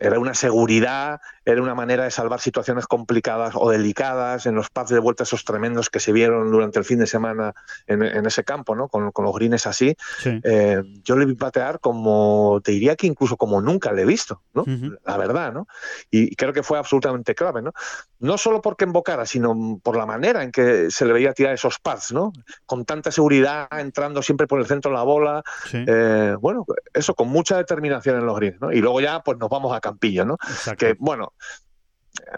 [0.00, 4.90] era una seguridad, era una manera de salvar situaciones complicadas o delicadas en los pads
[4.90, 7.54] de vuelta esos tremendos que se vieron durante el fin de semana
[7.86, 8.88] en, ese campo, ¿no?
[8.88, 9.96] Con, los greens así.
[10.24, 14.64] yo le vi patear como, te diría que incluso como nunca le he visto, ¿no?
[15.04, 15.66] La verdad, ¿no?
[16.10, 17.72] Y, y creo que fue absolutamente clave, ¿no?
[18.20, 21.78] no solo porque invocara, sino por la manera en que se le veía tirar esos
[21.78, 22.32] pads, ¿no?
[22.66, 25.42] Con tanta seguridad, entrando siempre por el centro de la bola.
[25.72, 28.72] Eh, bueno, eso con mucha determinación en los greens, ¿no?
[28.72, 30.36] Y luego ya, pues nos vamos a Campillo, ¿no?
[30.76, 31.32] Que, bueno,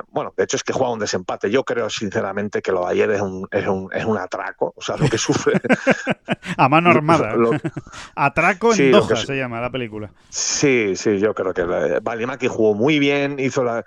[0.09, 1.51] bueno, de hecho es que juega un desempate.
[1.51, 4.83] Yo creo sinceramente que lo de ayer es un, es un, es un atraco, o
[4.83, 5.61] sea, lo que sufre.
[6.57, 7.35] a mano armada.
[8.15, 10.13] atraco en Doha se llama la película.
[10.29, 11.65] Sí, sí, yo creo que
[12.03, 13.85] Balimaki jugó muy bien, hizo, la,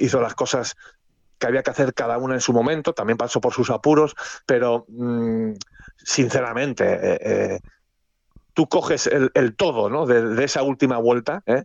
[0.00, 0.76] hizo las cosas
[1.38, 4.14] que había que hacer cada una en su momento, también pasó por sus apuros,
[4.46, 5.52] pero mm,
[5.98, 7.60] sinceramente, eh, eh,
[8.54, 10.06] tú coges el, todo ¿no?
[10.06, 11.64] de, esa última vuelta ¿eh?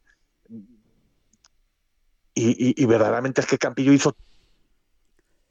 [2.33, 4.15] Y, y, verdaderamente es que Campillo hizo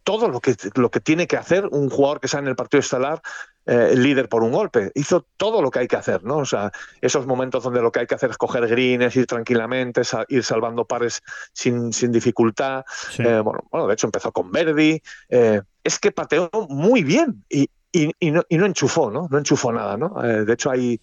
[0.03, 2.81] todo lo que, lo que tiene que hacer un jugador que sale en el partido
[2.81, 3.21] estelar
[3.67, 4.91] eh, líder por un golpe.
[4.95, 6.39] Hizo todo lo que hay que hacer, ¿no?
[6.39, 10.03] O sea, esos momentos donde lo que hay que hacer es coger greens, ir tranquilamente,
[10.29, 11.23] ir salvando pares
[11.53, 12.85] sin, sin dificultad.
[13.19, 15.01] Eh, bueno, bueno, de hecho empezó con Verdi.
[15.29, 19.29] Eh, es que pateó muy bien y, y, y, no, y, no, enchufó, ¿no?
[19.31, 20.21] No enchufó nada, ¿no?
[20.21, 21.01] de hecho, hay,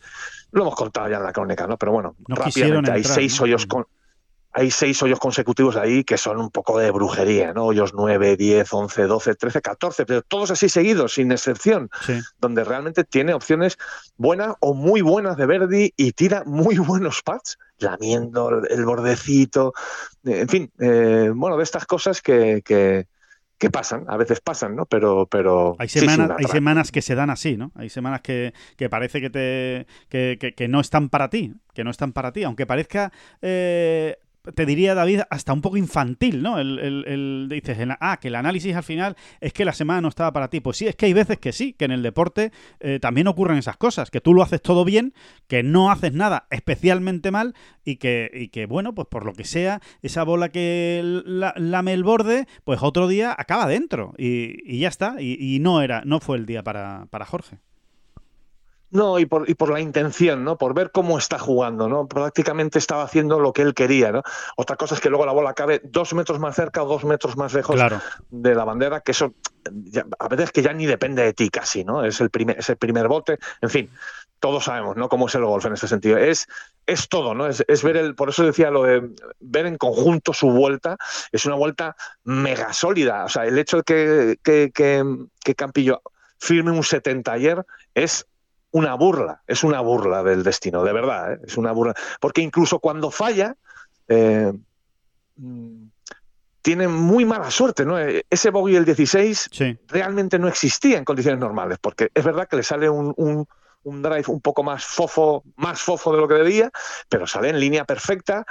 [0.51, 1.77] lo hemos contado ya en la crónica, ¿no?
[1.77, 3.85] Pero bueno, rápidamente hay seis hoyos con
[4.53, 7.65] hay seis hoyos consecutivos ahí que son un poco de brujería, ¿no?
[7.65, 11.89] Hoyos 9, 10, 11, 12, 13, 14, pero todos así seguidos, sin excepción,
[12.39, 13.77] donde realmente tiene opciones
[14.15, 19.73] buenas o muy buenas de Verdi y tira muy buenos pads, lamiendo el bordecito,
[20.23, 23.05] en fin, eh, bueno, de estas cosas que, que,
[23.69, 24.85] pasan, a veces pasan, ¿no?
[24.85, 27.71] Pero, pero hay semanas, hay semanas que se dan así, ¿no?
[27.75, 31.91] Hay semanas que, que parece que te que, que, no están para ti, que no
[31.91, 34.17] están para ti, aunque parezca eh,
[34.55, 36.59] te diría David, hasta un poco infantil, ¿no?
[36.59, 40.31] El, el, dices, ah, que el análisis al final es que la semana no estaba
[40.33, 40.59] para ti.
[40.59, 43.57] Pues sí, es que hay veces que sí, que en el deporte eh, también ocurren
[43.57, 45.13] esas cosas, que tú lo haces todo bien,
[45.47, 49.43] que no haces nada especialmente mal y que, y que bueno, pues por lo que
[49.43, 54.89] sea, esa bola que lame el borde, pues otro día acaba dentro y, y ya
[54.89, 55.15] está.
[55.19, 57.59] Y, y, no era, no fue el día para, para Jorge.
[58.89, 60.57] No, y por, y por la intención, ¿no?
[60.57, 62.07] Por ver cómo está jugando, ¿no?
[62.07, 64.23] Prácticamente estaba haciendo lo que él quería, ¿no?
[64.55, 67.35] Otra cosa es que luego la bola cabe dos metros más cerca o dos metros
[67.35, 67.77] más lejos
[68.29, 69.33] de la bandera, que eso
[70.19, 72.05] a veces que ya ni depende de ti casi, ¿no?
[72.05, 73.89] Es el primer, es el primer bote, en fin,
[74.39, 75.09] todos sabemos, ¿no?
[75.09, 76.17] Cómo es el golf en ese sentido.
[76.17, 76.47] Es,
[76.85, 77.47] es todo, ¿no?
[77.47, 79.09] Es, es, ver el, por eso decía lo de
[79.39, 80.97] ver en conjunto su vuelta,
[81.31, 83.25] es una vuelta mega sólida.
[83.25, 85.03] O sea, el hecho de que, que, que,
[85.43, 86.01] que Campillo
[86.39, 87.65] firme un 70 ayer
[87.95, 88.27] es
[88.71, 91.39] una burla, es una burla del destino, de verdad, ¿eh?
[91.45, 91.93] es una burla.
[92.19, 93.55] Porque incluso cuando falla,
[94.07, 94.53] eh,
[95.35, 95.87] mm,
[96.61, 97.97] tiene muy mala suerte, ¿no?
[97.97, 99.49] E, ese bogey el 16
[99.87, 103.13] realmente no existía en condiciones normales, porque es verdad que le sale un,
[103.83, 106.69] un, drive un poco más fofo, más fofo de lo que debía,
[107.07, 108.45] pero sale en línea perfecta,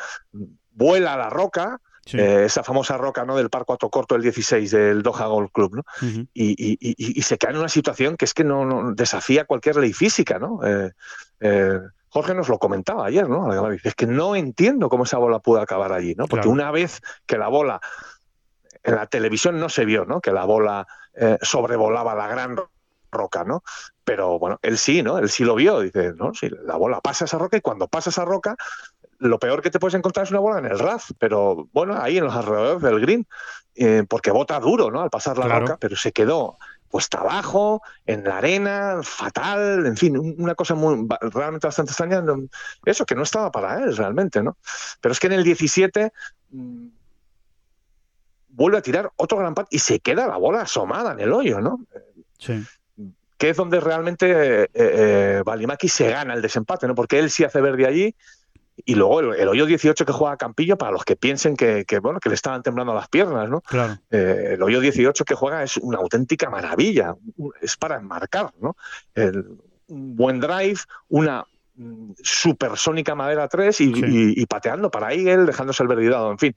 [0.73, 1.79] vuela a la roca,
[2.13, 3.37] eh, esa famosa roca ¿no?
[3.37, 5.83] del par 4 corto del 16 del Doha Golf Club, ¿no?
[6.35, 10.61] y, se queda en una situación que es que no, desafía cualquier ley física, ¿no?
[10.65, 10.93] Eh,
[11.41, 13.73] eh, Jorge nos lo comentaba ayer, ¿no?
[13.73, 16.27] Es que no entiendo cómo esa bola pudo acabar allí, ¿no?
[16.27, 17.81] Porque una vez que la bola
[18.85, 20.21] en la televisión no se vio, ¿no?
[20.21, 20.87] Que la bola
[21.43, 22.57] sobrevolaba la gran
[23.11, 23.63] roca, ¿no?
[24.05, 25.19] Pero bueno, él sí, ¿no?
[25.19, 28.11] Él sí lo vio, dice, no, si la bola pasa esa roca y cuando pasa
[28.11, 28.57] esa roca,
[29.19, 32.19] lo peor que te puedes encontrar es una bola en el RAF, pero bueno, ahí
[32.19, 33.27] en los alrededores del green,
[33.75, 35.03] eh, porque bota duro, ¿no?
[35.03, 36.59] Al pasar la roca, pero se quedó
[36.89, 42.23] puesta abajo, en la arena, fatal, en fin, una cosa muy realmente bastante extraña.
[42.85, 44.57] Eso, que no estaba para él realmente, ¿no?
[45.01, 46.13] Pero es que en el 17
[46.51, 46.87] mm,
[48.49, 51.61] vuelve a tirar otro gran pat y se queda la bola asomada en el hoyo,
[51.61, 51.81] ¿no?
[52.39, 52.65] Sí.
[53.37, 56.95] Que es donde realmente eh, eh, Balimaki se gana el desempate, ¿no?
[56.95, 58.15] Porque él sí hace verde allí
[58.85, 62.29] y luego el, hoyo 18 que juega Campillo, para los que piensen que, bueno, que
[62.29, 63.61] le estaban temblando las piernas, ¿no?
[63.63, 63.99] Claro.
[64.11, 67.15] Eh, el hoyo 18 que juega es una auténtica maravilla,
[67.61, 68.77] es para enmarcar, ¿no?
[69.89, 71.45] un buen drive, una
[71.77, 76.57] mm, supersónica madera 3 y, pateando para él, dejándose el verdidado, en fin.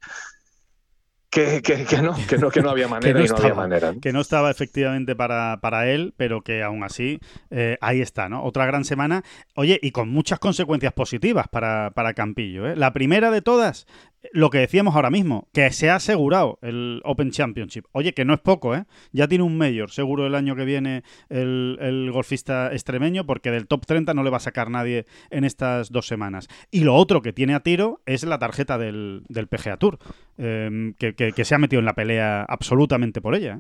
[1.30, 1.62] Que,
[2.02, 3.94] no, que no, que no había manera y no había manera.
[4.02, 7.20] Que no estaba efectivamente para, para él, pero que aún así
[7.52, 8.44] eh, ahí está, ¿no?
[8.44, 9.24] Otra gran semana.
[9.56, 12.68] Oye, y con muchas consecuencias positivas para, para Campillo.
[12.68, 12.76] ¿eh?
[12.76, 13.86] La primera de todas,
[14.34, 17.86] lo que decíamos ahora mismo, que se ha asegurado el Open Championship.
[17.92, 18.86] Oye, que no es poco, ¿eh?
[19.12, 23.86] Ya tiene un mayor seguro el año que viene el, golfista extremeño, porque del top
[23.86, 26.48] 30 no le va a sacar nadie en estas dos semanas.
[26.72, 30.00] Y lo otro que tiene a tiro es la tarjeta del, del PGA Tour,
[30.38, 33.56] em, que, se ha metido en la pelea absolutamente por ella.
[33.56, 33.60] ¿eh?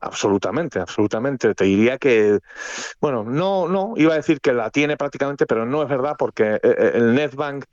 [0.00, 1.54] Absolutamente, absolutamente.
[1.54, 2.40] Te diría que,
[3.00, 6.60] bueno, no, no, iba a decir que la tiene prácticamente, pero no es verdad porque
[6.62, 7.64] eh, el Netbank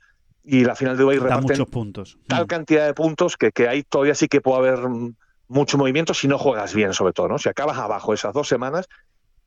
[0.44, 2.18] y la final de reparten muchos puntos.
[2.26, 2.46] tal mm.
[2.48, 4.88] cantidad de puntos que, que ahí todavía sí que puede haber
[5.48, 7.38] mucho movimiento si no juegas bien, sobre todo, ¿no?
[7.38, 8.88] Si acabas abajo esas dos semanas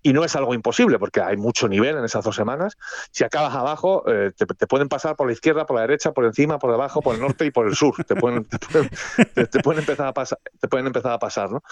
[0.06, 2.78] y no es algo imposible porque hay mucho nivel en esas dos semanas.
[3.10, 6.60] Si acabas abajo, eh, te, pueden pasar por la izquierda, por la derecha, por encima,
[6.60, 7.96] por debajo, por el norte y por el sur.
[8.04, 11.64] Te pueden, te pueden, empezar a pasar, te pueden empezar a pasar, ¿no?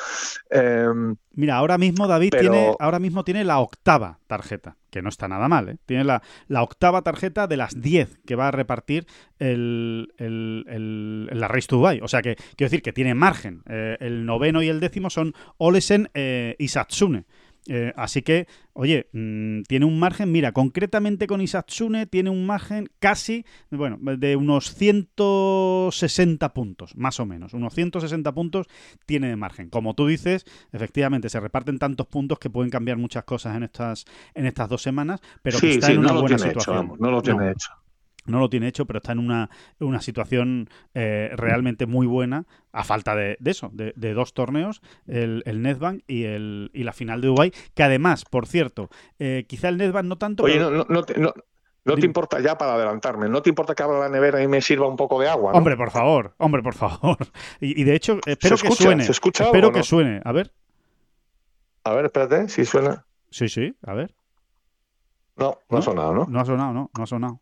[0.50, 5.28] Em, Mira, ahora mismo David tiene, ahora mismo tiene la octava tarjeta, que no está
[5.28, 5.78] nada mal, ¿eh?
[5.86, 9.06] Tiene la, la octava tarjeta de las 10 que va a repartir
[9.38, 12.00] el, el, la Race to Dubai.
[12.02, 13.62] O sea que, quiero decir que tiene margen.
[13.70, 17.26] Eh, el noveno y el décimo son Olesen y Satsune.
[17.68, 22.89] Eh, así que, oye, mm, tiene un margen, mira, concretamente con Isatsune tiene un margen
[22.99, 27.53] casi, bueno, de unos 160 puntos, más o menos.
[27.53, 28.68] Unos 160 puntos
[29.05, 29.70] tiene de margen.
[29.70, 34.05] Como tú dices, efectivamente, se reparten tantos puntos que pueden cambiar muchas cosas en estas,
[34.34, 36.93] en estas dos semanas, pero que está en una buena situación.
[36.99, 37.83] no lo tiene hecho
[38.26, 39.50] no lo tiene hecho, pero está en una,
[39.80, 45.62] una situación eh, realmente muy buena, a falta de, eso, de, dos torneos, el, el
[45.62, 49.78] Netbank y, el, y la final de Dubai, que además, por cierto, eh, quizá el
[49.78, 50.44] Netbank no tanto...
[50.44, 51.34] Oye, no, no, no,
[51.86, 54.62] no te importa, ya para adelantarme, ¿no te importa que abra la nevera y me
[54.62, 55.52] sirva un poco de agua?
[55.52, 57.18] Hombre, por favor, hombre, por favor.
[57.60, 59.04] Y, de hecho, espero que suene.
[59.04, 60.22] espero que suene.
[60.24, 60.54] A ver.
[61.84, 63.06] A ver, espérate, si suena.
[63.30, 64.16] Sí, sí, a ver.
[65.36, 66.26] No, no, ha sonado, ¿no?
[66.30, 67.42] No ha sonado, no, no ha sonado.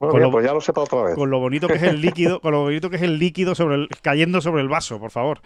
[0.00, 1.14] Bueno, con lo, pues ya lo sepa otra vez.
[1.14, 3.76] Con lo bonito que es el líquido, con lo bonito que es el líquido sobre
[3.76, 5.42] el, cayendo sobre el vaso, por favor.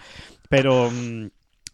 [0.48, 1.26] Pero mm,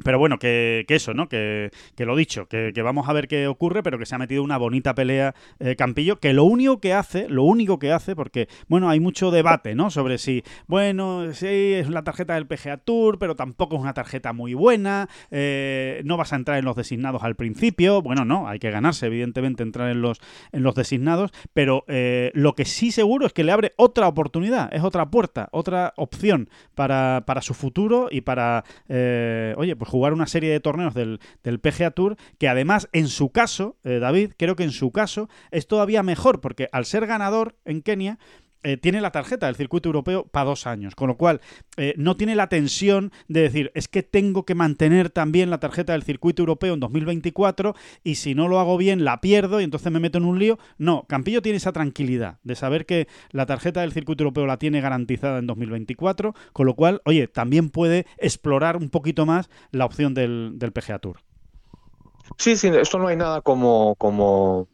[0.04, 1.28] pero bueno, que, eso, ¿no?
[1.28, 4.42] Que, que lo dicho, que, vamos a ver qué ocurre, pero que se ha metido
[4.42, 8.48] una bonita pelea eh, Campillo, que lo único que hace, lo único que hace, porque,
[8.68, 9.90] bueno, hay mucho debate, ¿no?
[9.90, 14.32] Sobre si, bueno, sí, es la tarjeta del PGA Tour, pero tampoco es una tarjeta
[14.32, 18.58] muy buena, eh, no vas a entrar en los designados al principio, bueno, no, hay
[18.58, 20.20] que ganarse, evidentemente, entrar en los,
[20.52, 24.72] en los designados, pero eh, lo que sí seguro es que le abre otra oportunidad,
[24.72, 30.26] es otra puerta, otra opción para, para su futuro y para, oye, pues jugar una
[30.26, 34.56] serie de torneos del, del PGA Tour, que además en su caso, eh, David, creo
[34.56, 38.18] que en su caso es todavía mejor, porque al ser ganador en Kenia,
[38.62, 41.40] eh, tiene la tarjeta del circuito europeo para dos años, con lo cual
[41.76, 45.92] eh, no tiene la tensión de decir es que tengo que mantener también la tarjeta
[45.92, 49.90] del circuito europeo en 2024 y si no lo hago bien la pierdo y entonces
[49.90, 50.58] me meto en un lío.
[50.78, 54.80] No, Campillo tiene esa tranquilidad de saber que la tarjeta del circuito europeo la tiene
[54.80, 60.14] garantizada en 2024, con lo cual, oye, también puede explorar un poquito más la opción
[60.14, 61.20] del, del PGA Tour.
[62.36, 64.68] Sí, sí, esto no hay nada como, como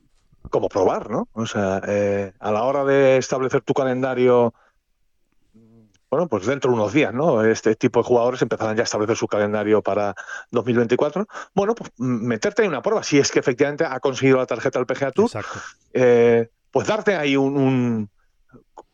[0.51, 1.29] como probar, ¿no?
[1.33, 4.55] O sea, eh, a la hora de establecer tu calendario,
[6.11, 7.45] bueno, pues dentro de unos días, ¿no?
[7.45, 10.15] Este tipo de jugadores empezarán ya a establecer su calendario para
[10.51, 11.27] 2024.
[11.55, 14.87] Bueno, pues meterte en una prueba, si es que efectivamente ha conseguido la tarjeta del
[14.87, 15.31] PGA Tour,
[15.93, 18.09] eh, pues darte ahí un,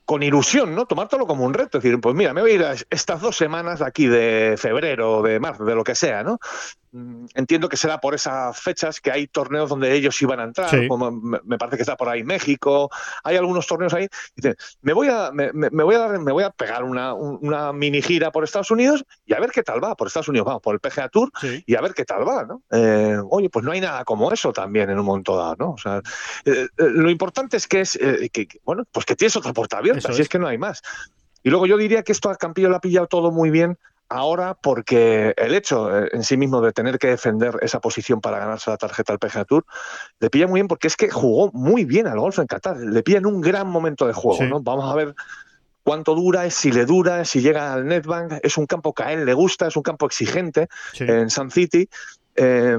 [0.05, 0.86] con ilusión, ¿no?
[0.86, 1.78] Tomártelo como un reto.
[1.78, 5.22] Es decir, pues mira, me voy a ir a estas dos semanas aquí de febrero,
[5.22, 6.38] de marzo, de lo que sea, ¿no?
[6.93, 10.70] Mm, entiendo que será por esas fechas que hay torneos donde ellos iban a entrar,
[10.70, 10.86] Sí.
[10.88, 12.90] como me, parece que está por ahí México,
[13.24, 14.07] hay algunos torneos ahí.
[14.36, 17.38] Dice, me voy a, me, me- voy a dar, me voy a pegar una, un-
[17.43, 19.95] una mini gira por Estados Unidos y a ver qué tal va.
[19.97, 21.62] Por Estados Unidos, vamos, por el PGA Tour Sí.
[21.66, 22.62] y a ver qué tal va, ¿no?
[22.70, 25.70] Eh, oye, pues no hay nada como eso también en un momento dado, ¿no?
[25.72, 25.99] O sea,
[26.45, 27.99] eh, eh, lo importante es que es,
[28.32, 30.26] que, bueno, pues que tienes otra puerta abierta, Eso si es.
[30.26, 30.82] es que no hay más.
[31.43, 33.76] Y luego yo diría que esto a Campillo le ha pillado todo muy bien
[34.12, 38.38] ahora porque el hecho eh, en sí mismo de tener que defender esa posición para
[38.38, 39.64] ganarse la tarjeta al PGA Tour
[40.20, 43.02] le pilla muy bien porque es que jugó muy bien al golf en Qatar, le
[43.02, 44.48] pilla en un gran momento de juego, Sí.
[44.48, 44.60] ¿no?
[44.60, 45.14] Vamos a ver
[45.82, 49.24] cuánto dura, si le dura, si llega al netbank, es un campo que a él
[49.24, 51.04] le gusta, es un campo exigente Sí.
[51.04, 51.88] en Sun City.
[52.36, 52.78] Eh,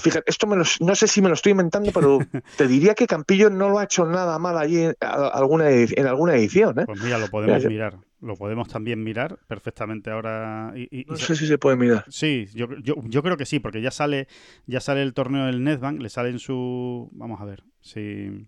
[0.00, 2.18] fíjate, esto me lo- no sé si me lo estoy inventando, pero
[2.56, 5.94] te diría que Campillo no lo ha hecho nada mal allí en a- alguna, edi-
[5.96, 6.78] en alguna edición.
[6.80, 6.84] ¿eh?
[6.86, 7.94] Pues mira, lo podemos Mira, mirar.
[8.22, 10.72] Lo podemos también mirar perfectamente ahora.
[10.76, 12.04] y- No sé si se puede mirar.
[12.08, 14.28] Sí, yo, yo, yo creo que sí, porque ya sale,
[14.66, 17.08] ya sale el torneo del Netbank, le sale en su.
[17.12, 18.46] Vamos a ver si,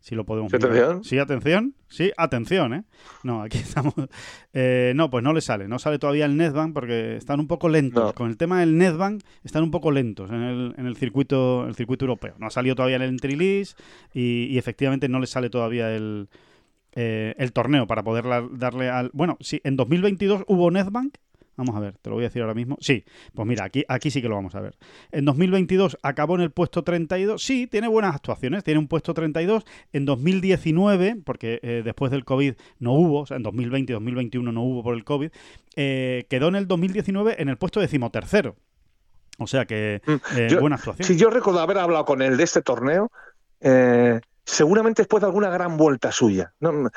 [0.00, 0.72] si lo podemos ¿Sí, mirar.
[0.72, 1.04] atención?
[1.04, 1.74] Sí, atención.
[1.88, 2.84] Sí, atención, ¿eh?
[3.22, 3.94] No, aquí estamos.
[4.52, 5.68] Eh, no, pues no le sale.
[5.68, 8.04] No sale todavía el Netbank porque están un poco lentos.
[8.04, 8.12] No.
[8.12, 11.74] Con el tema del Netbank están un poco lentos en el, en el circuito el
[11.74, 12.34] circuito europeo.
[12.38, 13.78] No ha salido todavía el entry list
[14.12, 16.28] y, y efectivamente no le sale todavía el,
[16.94, 19.10] eh, el torneo para poder darle al...
[19.12, 21.16] Bueno, sí, en 2022 hubo Netbank.
[21.56, 22.76] Vamos a ver, te lo voy a decir ahora mismo.
[22.80, 24.76] Sí, pues mira, aquí, aquí sí que lo vamos a ver.
[25.10, 27.42] En 2022 acabó en el puesto 32.
[27.42, 29.64] Sí, tiene buenas actuaciones, tiene un puesto 32.
[29.92, 34.52] En 2019, porque eh, después del COVID no hubo, o sea, en 2020 y 2021
[34.52, 35.30] no hubo por el COVID,
[35.74, 38.54] eh, quedó en el 2019 en el puesto decimotercero.
[39.40, 41.08] O sea que Mm, yo- buena actuación.
[41.08, 43.10] Si yo recuerdo haber hablado con él de este torneo,
[43.60, 46.52] eh, seguramente después de alguna gran vuelta suya.
[46.60, 46.90] ¿no?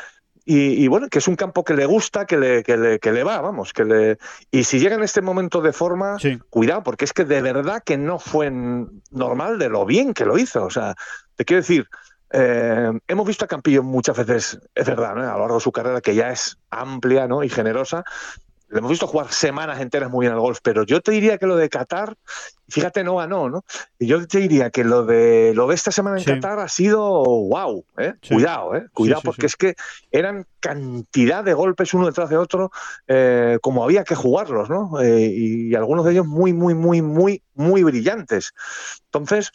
[0.45, 3.12] Y, y bueno, que es un campo que le gusta, que le, que le, que
[3.12, 4.18] le va, vamos, que le.
[4.49, 6.39] Y si llega en este momento de forma, Sí.
[6.49, 8.49] cuidado, porque es que de verdad que no fue
[9.12, 10.64] normal de lo bien que lo hizo.
[10.66, 10.95] O sea,
[11.36, 11.88] te quiero decir,
[12.32, 15.22] eh, hemos visto a Campillo muchas veces, es verdad, ¿no?
[15.22, 17.43] a lo largo de su carrera, que ya es amplia ¿no?
[17.43, 18.04] y generosa.
[18.72, 21.45] Le hemos visto jugar semanas enteras muy bien al golf, pero yo te diría que
[21.45, 22.15] lo de Qatar,
[22.69, 23.65] fíjate, no ganó, ¿no?
[23.99, 26.32] Y yo te diría que lo de lo de esta semana en Sí.
[26.32, 28.13] Qatar ha sido wow, ¿eh?
[28.22, 28.34] Sí.
[28.36, 28.88] Cuidado, ¿eh?
[28.93, 29.76] Cuidado, sí, porque es que
[30.09, 32.72] eran cantidad de golpes uno detrás de otro,
[33.07, 35.01] eh, como había que jugarlos, ¿no?
[35.01, 38.53] Eh, y algunos de ellos muy, muy, muy, muy, muy brillantes.
[39.05, 39.51] Entonces,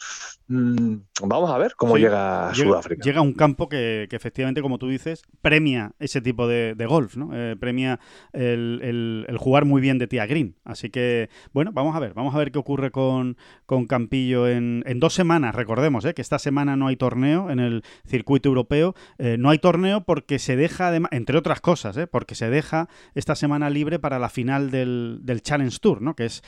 [0.49, 3.03] vamos a ver cómo Sí, llega a Sudáfrica.
[3.03, 6.85] llega a un campo que, que efectivamente, como tú dices, premia ese tipo de, de
[6.85, 7.31] golf, ¿no?
[7.33, 7.99] Eh, premia
[8.33, 10.55] el, el- el jugar muy bien de tía green.
[10.63, 14.83] Así que, bueno, vamos a ver, vamos a ver qué ocurre con, con Campillo en,
[14.85, 15.55] en dos semanas.
[15.55, 16.13] Recordemos ¿eh?
[16.13, 18.95] que esta semana no hay torneo en el circuito europeo.
[19.17, 22.07] Eh, no hay torneo porque se deja, además, entre otras cosas, ¿eh?
[22.07, 26.15] porque se deja esta semana libre para la final del, del Challenge Tour, ¿no?
[26.15, 26.43] que es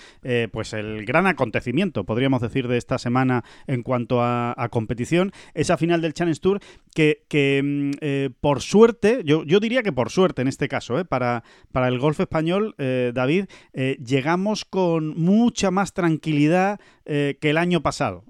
[0.52, 5.32] pues el gran acontecimiento, podríamos decir, de esta semana en cuanto a, competición.
[5.56, 6.60] Esa final del Challenge Tour
[6.94, 11.06] que, mm, eh, por suerte, yo, diría que por suerte en este caso, ¿eh?
[11.06, 16.80] para, el golf español, eh, David, eh, llegamos con mucha más tranquilidad
[17.10, 18.24] que el año pasado.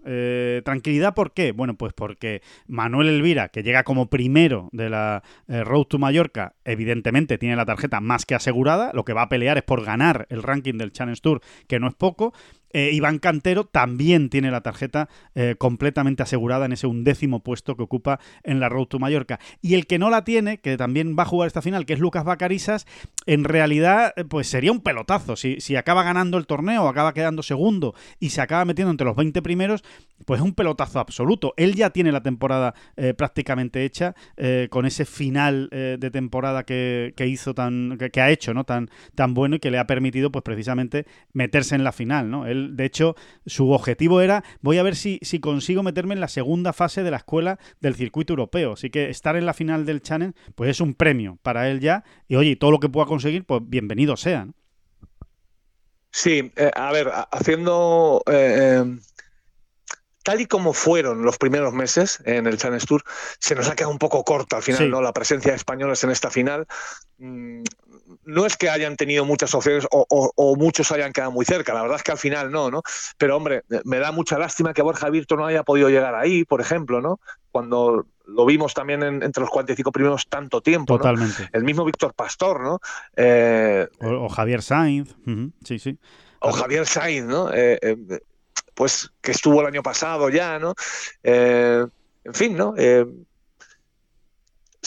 [0.63, 1.51] ¿Tranquilidad por qué?
[1.51, 7.37] Bueno, pues porque Manuel Elvira, que llega como primero de la Road to Mallorca, evidentemente
[7.37, 8.91] tiene la tarjeta más que asegurada.
[8.93, 11.89] Lo que va a pelear es por ganar el ranking del Challenge Tour, que no
[11.89, 12.33] es poco.
[12.71, 17.83] Eh, Iván Cantero también tiene la tarjeta eh, completamente asegurada en ese undécimo puesto que
[17.83, 19.39] ocupa en la Road to Mallorca.
[19.61, 21.99] Y el que no la tiene, que también va a jugar esta final, que es
[21.99, 22.85] Lucas Bacarisas,
[23.25, 25.35] en realidad eh, pues sería un pelotazo.
[25.35, 29.15] Si, si acaba ganando el torneo, acaba quedando segundo y se acaba metiendo entre los
[29.15, 29.83] 20 primeros,
[30.25, 31.53] pues es un pelotazo absoluto.
[31.57, 34.15] Él ya tiene la temporada eh, prácticamente hecha
[34.69, 38.89] con ese final de temporada que, que hizo tan que, que ha hecho no tan
[39.15, 42.58] tan bueno y que le ha permitido pues precisamente meterse en la final no él
[42.75, 46.73] de hecho su objetivo era voy a ver si si consigo meterme en la segunda
[46.73, 50.37] fase de la escuela del circuito europeo así que estar en la final del challenge
[50.55, 53.61] pues es un premio para él ya y oye todo lo que pueda conseguir pues
[53.65, 54.53] bienvenido sea ¿no?
[56.11, 58.99] Sí, eh, a ver, haciendo eh, eh,
[60.23, 63.03] tal y como fueron los primeros meses en el Challenge Tour,
[63.39, 64.89] se nos ha quedado un poco corta al final, Sí.
[64.89, 65.01] ¿no?
[65.01, 66.65] La presencia de españoles en esta final.
[68.29, 71.73] No es que hayan tenido muchas opciones o, o- o muchos hayan quedado muy cerca,
[71.73, 72.81] la verdad es que al final no, ¿no?
[73.17, 76.61] Pero hombre, me da mucha lástima que Borja Virto no haya podido llegar ahí, por
[76.61, 77.19] ejemplo, ¿no?
[77.51, 80.99] Cuando lo vimos también en- entre los 45 primeros tanto tiempo, ¿no?
[80.99, 82.79] totalmente El mismo Víctor Pastor, ¿no?
[83.15, 85.15] Eh, o, o Javier Sainz
[85.65, 85.97] sí sí
[86.41, 87.51] o Javier Sainz, ¿no?
[87.53, 87.97] Eh, eh,
[88.75, 90.73] pues que estuvo el año pasado ya, ¿no?
[91.23, 92.75] En fin, ¿no?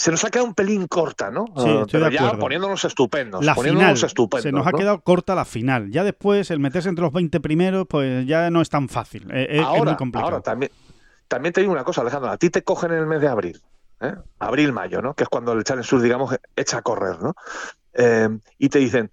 [0.02, 1.46] Eh, se nos ha quedado un pelín corta, ¿no?
[1.56, 3.44] Sí, estoy Pero de ya poniéndonos estupendos.
[3.44, 4.06] La poniéndonos final.
[4.08, 4.42] estupendos.
[4.42, 5.90] Se nos ha quedado corta la final.
[5.90, 9.28] Ya después, el meterse entre los 20 primeros, pues ya no es tan fácil.
[9.32, 10.30] Eh, Es, es ahora, muy complicado.
[10.32, 10.72] ahora también,
[11.28, 12.30] también te digo una cosa, Alejandro.
[12.30, 13.62] A ti te cogen en el mes de abril,
[14.00, 14.14] ¿eh?
[14.40, 15.14] abril-mayo, ¿no?
[15.14, 17.34] Que es cuando el Challenge Tour, digamos, echa a correr, ¿no?
[17.94, 18.28] Eh,
[18.58, 19.10] y te dicen,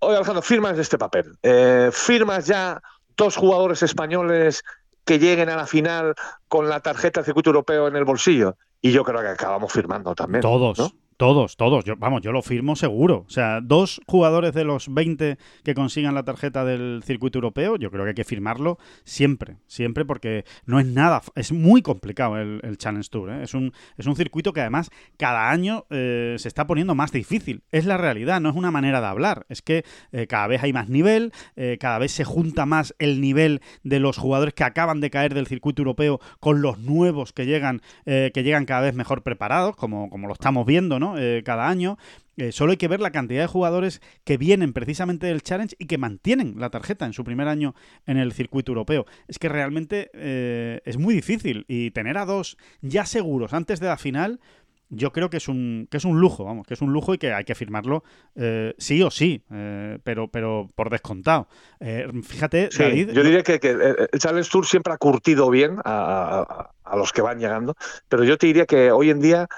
[0.00, 1.36] oye, Alejandro, firmas este papel.
[1.42, 2.82] Eh, firmas ya
[3.16, 4.64] dos jugadores españoles
[5.04, 6.14] que lleguen a la final
[6.48, 8.56] con la tarjeta del circuito europeo en el bolsillo.
[8.80, 10.42] Y yo creo que acabamos firmando también.
[10.42, 10.90] Todos, ¿no?
[11.16, 11.84] Todos, todos.
[11.84, 13.24] Yo, vamos, yo lo firmo seguro.
[13.26, 17.90] O sea, dos jugadores de los 20 que consigan la tarjeta del circuito europeo, yo
[17.90, 22.76] creo que hay que firmarlo siempre, siempre, porque no es nada, es muy complicado el,
[22.78, 23.30] Challenge Tour.
[23.30, 23.42] ¿eh?
[23.42, 27.62] Es, un, es un circuito que además cada año eh, se está poniendo más difícil.
[27.70, 29.46] Es la realidad, no es una manera de hablar.
[29.48, 33.20] Es que eh, cada vez hay más nivel, eh, cada vez se junta más el
[33.20, 37.46] nivel de los jugadores que acaban de caer del circuito europeo con los nuevos que
[37.46, 41.03] llegan, que llegan cada vez mejor preparados, como, como lo estamos viendo, ¿no?
[41.18, 41.98] Eh, cada año.
[42.36, 45.86] Eh, solo hay que ver la cantidad de jugadores que vienen precisamente del Challenge y
[45.86, 47.74] que mantienen la tarjeta en su primer año
[48.06, 49.06] en el circuito europeo.
[49.28, 53.86] Es que realmente eh, es muy difícil y tener a dos ya seguros antes de
[53.86, 54.40] la final.
[54.90, 57.18] Yo creo que es un que es un lujo, vamos, que es un lujo y
[57.18, 58.02] que hay que firmarlo
[58.34, 61.46] eh, sí o sí, eh, pero pero por descontado.
[61.80, 65.76] Eh, fíjate, Sí, David, yo diría que, que el Challenge Tour siempre ha curtido bien
[65.84, 67.74] a, a- a los que van llegando,
[68.08, 69.48] pero yo te diría que hoy en día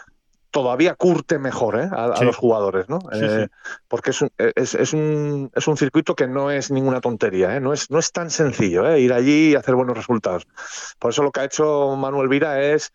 [0.56, 1.86] todavía curte mejor ¿eh?
[1.92, 2.98] a, los jugadores, ¿no?
[3.12, 3.78] Sí, Eh, sí.
[3.88, 7.60] Porque es un, es, es un, es un circuito que no es ninguna tontería, ¿eh?
[7.60, 8.98] no, es, no es tan sencillo ¿eh?
[9.00, 10.46] ir allí y hacer buenos resultados.
[10.98, 12.90] Por eso lo que ha hecho Manuel Vira es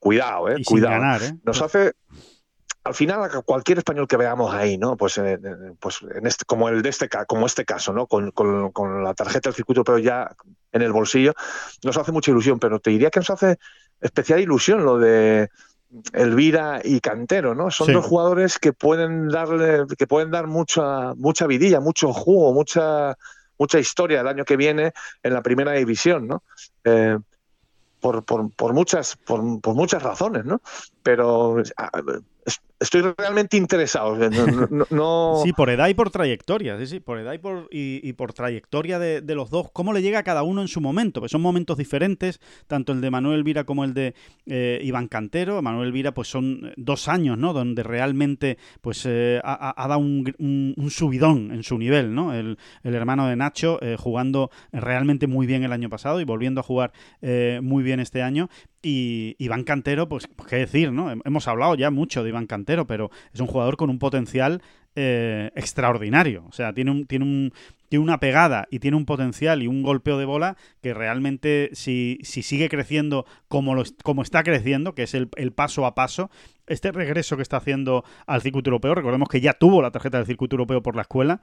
[0.00, 0.56] cuidado, ¿eh?
[0.58, 1.00] y cuidado.
[1.00, 1.32] ganar, ¿eh?
[1.44, 1.92] Nos hace
[2.84, 4.96] al final a cualquier español que veamos ahí, ¿no?
[4.98, 8.06] Pues, eh, eh, pues en este, como el de este como este caso, ¿no?
[8.06, 10.30] Con, con- con la tarjeta del circuito pero ya
[10.72, 11.32] en el bolsillo,
[11.84, 13.56] nos hace mucha ilusión, pero te diría que nos hace
[14.00, 15.48] especial ilusión lo de
[16.12, 17.70] Elvira y Cantero, ¿no?
[17.70, 17.92] Son Sí.
[17.92, 23.16] dos jugadores que pueden darle, que pueden dar mucha, mucha vidilla, mucho jugo, mucha,
[23.58, 26.42] mucha historia el año que viene en la primera división, ¿no?
[26.84, 27.18] Eh,
[28.00, 30.60] por, por, por muchas, por, por muchas razones, ¿no?
[31.02, 31.90] Pero ah,
[32.82, 34.18] estoy realmente interesado.
[35.44, 38.98] Sí, por edad y por trayectoria, sí, sí, por edad y por, y, por trayectoria
[38.98, 41.78] de, los dos, cómo le llega a cada uno en su momento, pues son momentos
[41.78, 44.14] diferentes, tanto el de Manuel Vira como el de
[44.46, 45.62] eh, Iván Cantero.
[45.62, 47.52] Manuel Vira, pues son dos años, ¿no?
[47.52, 52.34] Donde realmente, pues, eh, ha, dado un, un- un subidón en su nivel, ¿no?
[52.34, 56.64] El, hermano de Nacho eh, jugando realmente muy bien el año pasado y volviendo a
[56.64, 56.92] jugar
[57.62, 58.48] muy bien este año.
[58.82, 61.12] Y Iván Cantero, pues, pues, qué decir, ¿no?
[61.24, 64.60] Hemos hablado ya mucho de Iván Cantero, pero es un jugador con un potencial
[64.96, 66.44] eh, extraordinario.
[66.48, 67.52] O sea, tiene, un, tiene, un,
[67.88, 72.18] tiene una pegada y tiene un potencial y un golpeo de bola que realmente, si,
[72.22, 76.28] si sigue creciendo como, como está creciendo, que es el, el paso a paso,
[76.66, 80.26] este regreso que está haciendo al circuito europeo, recordemos que ya tuvo la tarjeta del
[80.26, 81.40] circuito europeo por la escuela,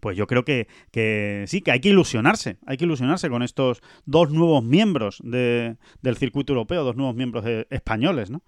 [0.00, 3.80] pues yo creo que, que sí, que hay que ilusionarse, hay que ilusionarse con estos
[4.06, 8.42] dos nuevos miembros de- del circuito europeo, dos nuevos miembros eh, españoles, ¿no?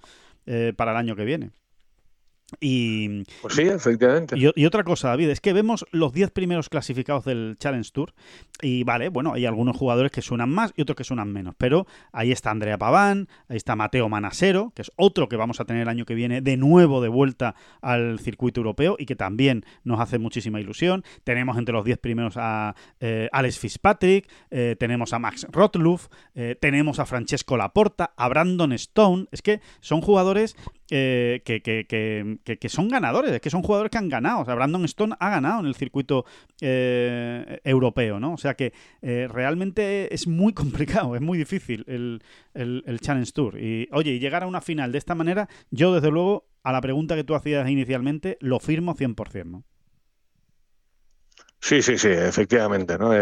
[0.46, 1.50] Eh, para el año que viene.
[2.60, 4.36] Y, Pues sí, efectivamente.
[4.38, 8.14] y, otra cosa, David, es que vemos los 10 primeros clasificados del Challenge Tour
[8.60, 11.86] y vale, bueno, hay algunos jugadores que suenan más y otros que suenan menos, pero
[12.12, 15.82] ahí está Andrea Paván, ahí está Mateo Manasero, que es otro que vamos a tener
[15.82, 20.00] el año que viene de nuevo de vuelta al circuito europeo y que también nos
[20.00, 21.04] hace muchísima ilusión.
[21.24, 26.56] Tenemos entre los 10 primeros a eh, Alex Fitzpatrick, eh, tenemos a Max Rottluff, eh,
[26.60, 30.56] tenemos a Francesco Laporta, a Brandon Stone, es que son jugadores
[30.90, 31.86] eh, que, que-
[32.44, 34.40] que- que- son ganadores, es que son jugadores que han ganado.
[34.40, 36.24] O sea, Brandon Stone ha ganado en el circuito
[36.60, 38.34] eh, europeo, ¿no?
[38.34, 38.72] O sea que
[39.02, 42.22] eh, realmente es muy complicado, es muy difícil el,
[42.54, 43.58] el- Challenge Tour.
[43.60, 46.80] Y oye, y llegar a una final de esta manera, yo desde luego, a la
[46.80, 49.64] pregunta que tú hacías inicialmente, lo firmo 100%, ¿no?
[51.60, 53.12] Sí, sí, sí, efectivamente, ¿no?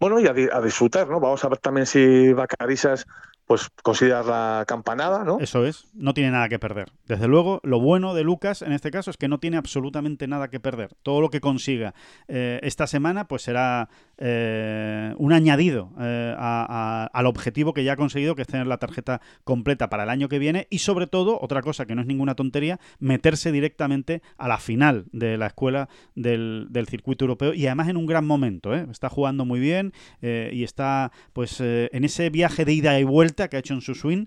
[0.00, 1.20] Bueno, y a, di- a disfrutar, ¿no?
[1.20, 3.06] Vamos a ver también si Vacarisas
[3.48, 5.40] pues considera la campanada, ¿no?
[5.40, 6.92] Eso es, no tiene nada que perder.
[7.06, 10.48] Desde luego, lo bueno de Lucas en este caso es que no tiene absolutamente nada
[10.48, 10.94] que perder.
[11.02, 11.94] Todo lo que consiga
[12.28, 13.88] eh, esta semana pues será
[14.18, 19.20] eh, un añadido eh, al objetivo que ya ha conseguido, que es tener la tarjeta
[19.44, 22.34] completa para el año que viene y sobre todo, otra cosa que no es ninguna
[22.34, 27.96] tontería, meterse directamente a la final de la escuela del, circuito europeo y además en
[27.96, 28.74] un gran momento.
[28.74, 28.86] ¿eh?
[28.90, 29.92] Está jugando muy bien
[30.22, 33.94] y está pues en ese viaje de ida y vuelta que ha hecho en su
[33.94, 34.26] swing.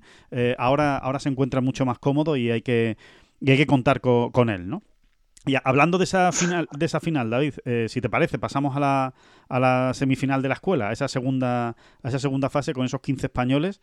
[0.57, 2.97] ahora, ahora se encuentra mucho más cómodo y hay que,
[3.45, 4.83] hay que contar co- con él, ¿no?
[5.45, 8.79] Y hablando de esa final, de esa final David, eh, si te parece, pasamos a
[8.79, 9.13] la,
[9.49, 13.01] a la semifinal de la escuela, a esa segunda, a esa segunda fase con esos
[13.01, 13.81] 15 españoles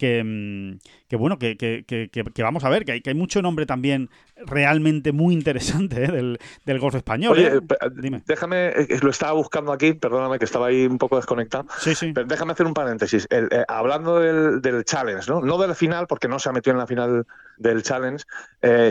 [0.00, 0.78] que, mm,
[1.08, 4.08] que bueno, que, que, que, vamos a ver, que hay, que hay mucho nombre también
[4.34, 6.10] realmente muy interesante ¿eh?
[6.10, 7.32] del, del, golf español.
[7.32, 8.22] Oye, ¿eh?
[8.26, 11.66] déjame, eh, lo estaba buscando aquí, perdóname que estaba ahí un poco desconectado.
[11.78, 12.12] Sí, sí.
[12.14, 13.28] Pero déjame hacer un paréntesis.
[13.68, 15.42] hablando del, del, challenge, ¿no?
[15.42, 17.26] No del final, porque no se ha metido en la final
[17.58, 18.24] del challenge.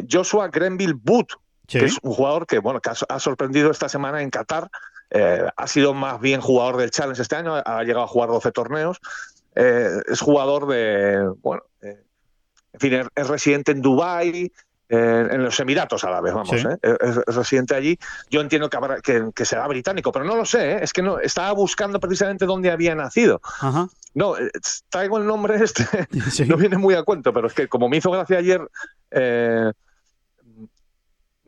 [0.08, 1.34] Joshua Grenville Boot,
[1.70, 4.70] que es un jugador que, bueno, que ha, sorprendido esta semana en Qatar.
[5.12, 9.00] ha sido más bien jugador del challenge este año, ha llegado a jugar 12 torneos.
[9.56, 11.64] es jugador de, bueno,
[12.74, 14.52] en fin, es, residente en Dubái,
[14.90, 16.78] en los Emiratos Árabes, vamos, ¿eh?
[16.82, 17.98] es, residente allí.
[18.30, 20.80] Yo entiendo que, que, será británico, pero no lo sé, ¿eh?
[20.82, 23.40] es que no estaba buscando precisamente dónde había nacido.
[24.16, 24.50] No, eh,
[24.90, 25.86] traigo el nombre este,
[26.48, 28.68] no viene muy a cuento, pero es que como me hizo gracia ayer,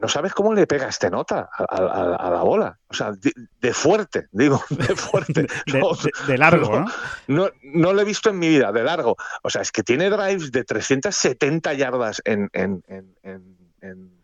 [0.01, 2.77] no sabes cómo le pega este nota a, la bola.
[2.87, 5.47] O sea, de, fuerte, digo, de fuerte.
[6.27, 6.85] de, largo, ¿no?
[7.27, 7.49] ¿no?
[7.61, 7.93] ¿no?
[7.93, 9.15] lo he visto en mi vida, de largo.
[9.43, 14.20] O sea, es que tiene drives de 370 yardas en, en, en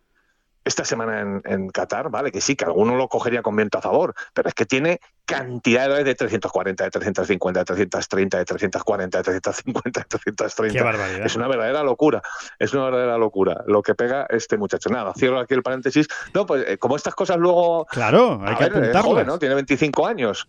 [0.68, 3.82] esta semana en, en, Qatar, vale, que sí, que alguno lo cogería con viento a
[3.82, 9.24] favor, pero es que tiene cantidades de 340, de 350, de 330, de 340, de
[9.24, 10.78] 350, de 330.
[10.78, 11.26] Qué barbaridad.
[11.26, 12.22] Es una verdadera locura,
[12.60, 14.90] es una verdadera locura lo que pega este muchacho.
[14.90, 16.08] Nada, cierro aquí el paréntesis.
[16.34, 17.86] No, pues eh, como estas cosas luego...
[17.86, 19.26] Claro, hay que apuntarlas.
[19.26, 19.40] ¿no?
[19.40, 20.48] Tiene 25 años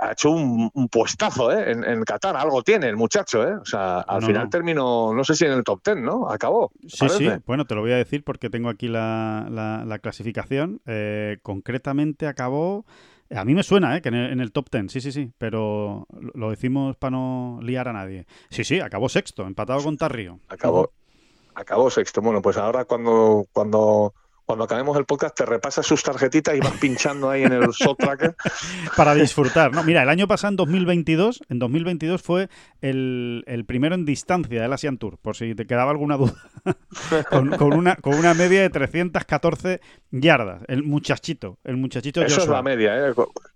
[0.00, 1.72] ha, hecho un, puestazo ¿eh?
[1.72, 3.54] en, Qatar, algo tiene el muchacho, ¿eh?
[3.54, 6.28] O sea, al final terminó, no sé si en el top 10, ¿no?
[6.28, 6.70] Acabó.
[6.86, 10.80] Sí, sí, bueno, te lo voy a decir porque tengo aquí la, la, clasificación.
[10.86, 12.84] Eh, concretamente acabó...
[13.30, 14.00] A mí me suena, ¿eh?
[14.00, 17.92] Que en el, top 10, sí, sí, sí, pero lo decimos para no liar a
[17.92, 18.26] nadie.
[18.48, 20.40] Sí, sí, acabó sexto, empatado con Tarrio.
[20.48, 20.92] Acabó,
[21.54, 22.22] acabó sexto.
[22.22, 24.14] Bueno, pues ahora cuando, cuando
[24.48, 27.98] cuando acabemos el podcast te repasas sus tarjetitas y vas pinchando ahí en el shot
[27.98, 28.34] tracker.
[28.96, 29.84] Para disfrutar, ¿no?
[29.84, 32.48] Mira, el año pasado, en 2022, en 2022 fue
[32.80, 36.32] el, primero en distancia del Asian Tour, por si te quedaba alguna duda.
[37.30, 39.82] con, una, con una media de 314
[40.12, 40.62] yardas.
[40.66, 43.14] El muchachito, el muchachito Eso es la media, ¿eh?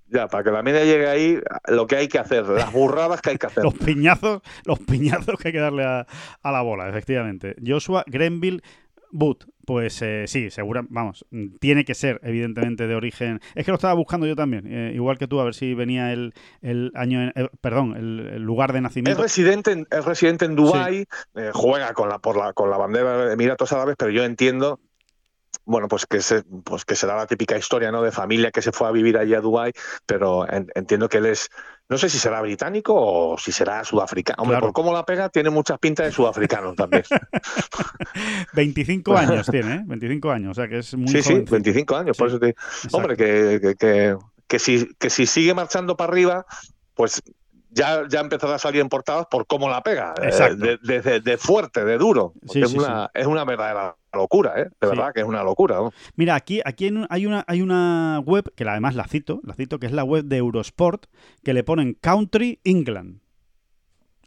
[0.09, 3.31] Ya, para que la media llegue ahí, lo que hay que hacer, las burradas que
[3.31, 3.65] hay que hacer.
[3.65, 6.07] los piñazos, los piñazos que hay que darle a,
[6.43, 7.57] a la bola, efectivamente.
[7.67, 8.61] Joshua Grenville
[9.11, 11.25] Boot, pues eh, sí, segura, vamos,
[11.61, 13.41] tiene que ser evidentemente de origen.
[13.55, 16.13] Es que lo estaba buscando yo también, eh, igual que tú, a ver si venía
[16.13, 16.33] el,
[16.95, 19.21] año, eh, perdón, el, lugar de nacimiento.
[19.21, 21.07] Es residente en, es residente en Dubái,
[21.53, 24.81] juega con la, por la, con la bandera de Emiratos Árabes, pero yo entiendo
[25.65, 28.03] bueno, pues que, se, pues que será la típica historia ¿no?
[28.03, 29.73] de familia que se fue a vivir allí a Dubái,
[30.07, 31.51] pero entiendo que él es
[31.93, 34.43] no sé si será británico o si será sudafricano.
[34.43, 37.03] Hombre, por cómo la pega, tiene muchas pintas de sudafricano también.
[38.55, 39.83] 25 años tiene, ¿eh?
[39.85, 42.57] 25 años, o sea que es muy Sí, sí, 25 años, por eso te...
[42.93, 44.17] Hombre, que, que,
[44.49, 46.47] que, si, que si sigue marchando para arriba,
[46.95, 47.23] pues
[47.69, 50.15] ya, ya empezará a salir en portadas por cómo la pega.
[50.23, 52.33] Eh, de, de, fuerte, de duro.
[52.55, 54.69] es, una, es una verdadera locura, ¿eh?
[54.81, 55.79] De verdad que es una locura.
[56.17, 59.87] Mira, aquí, aquí hay, una, hay una web, que además la cito, la cito, que
[59.87, 61.07] es la web de Eurosport,
[61.43, 63.21] que le ponen Country England.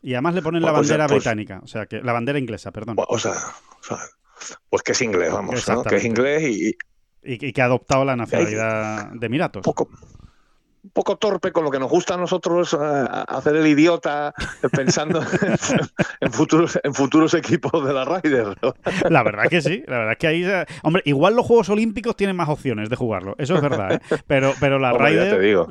[0.02, 2.96] Y además le ponen la bandera pues británica, o sea, que la bandera inglesa, perdón.
[2.98, 3.34] O sea,
[4.70, 5.84] pues que es inglés, vamos, ¿no?
[5.84, 6.76] Que es inglés y,
[7.24, 9.64] y, que ha adoptado la nacionalidad de Emiratos.
[9.64, 9.90] Poco,
[10.86, 12.78] un poco torpe con lo que nos gusta a nosotros eh,
[13.28, 14.34] hacer el idiota
[14.72, 15.22] pensando
[16.22, 18.56] en, futuros en futuros equipos de la Ryder.
[19.10, 20.46] La verdad que sí, la verdad que ahí
[20.84, 24.00] hombre, igual los Juegos Olímpicos tienen más opciones de jugarlo, eso es verdad, ¿eh?
[24.28, 25.68] pero pero la Ryder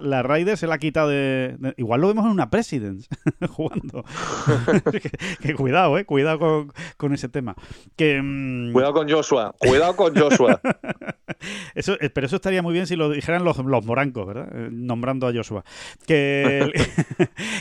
[0.00, 3.08] la, Ryder se la ha quitado de, igual lo vemos en una Presidents
[3.50, 4.04] jugando.
[5.42, 7.54] que, cuidado, eh, cuidado con, ese tema.
[7.96, 10.60] Que mm, cuidado con Joshua, cuidado con Joshua.
[11.74, 14.45] eso, eh, pero eso estaría muy bien si lo dijeran los, los morancos, ¿verdad?
[14.52, 15.64] Eh, nombrando a Joshua.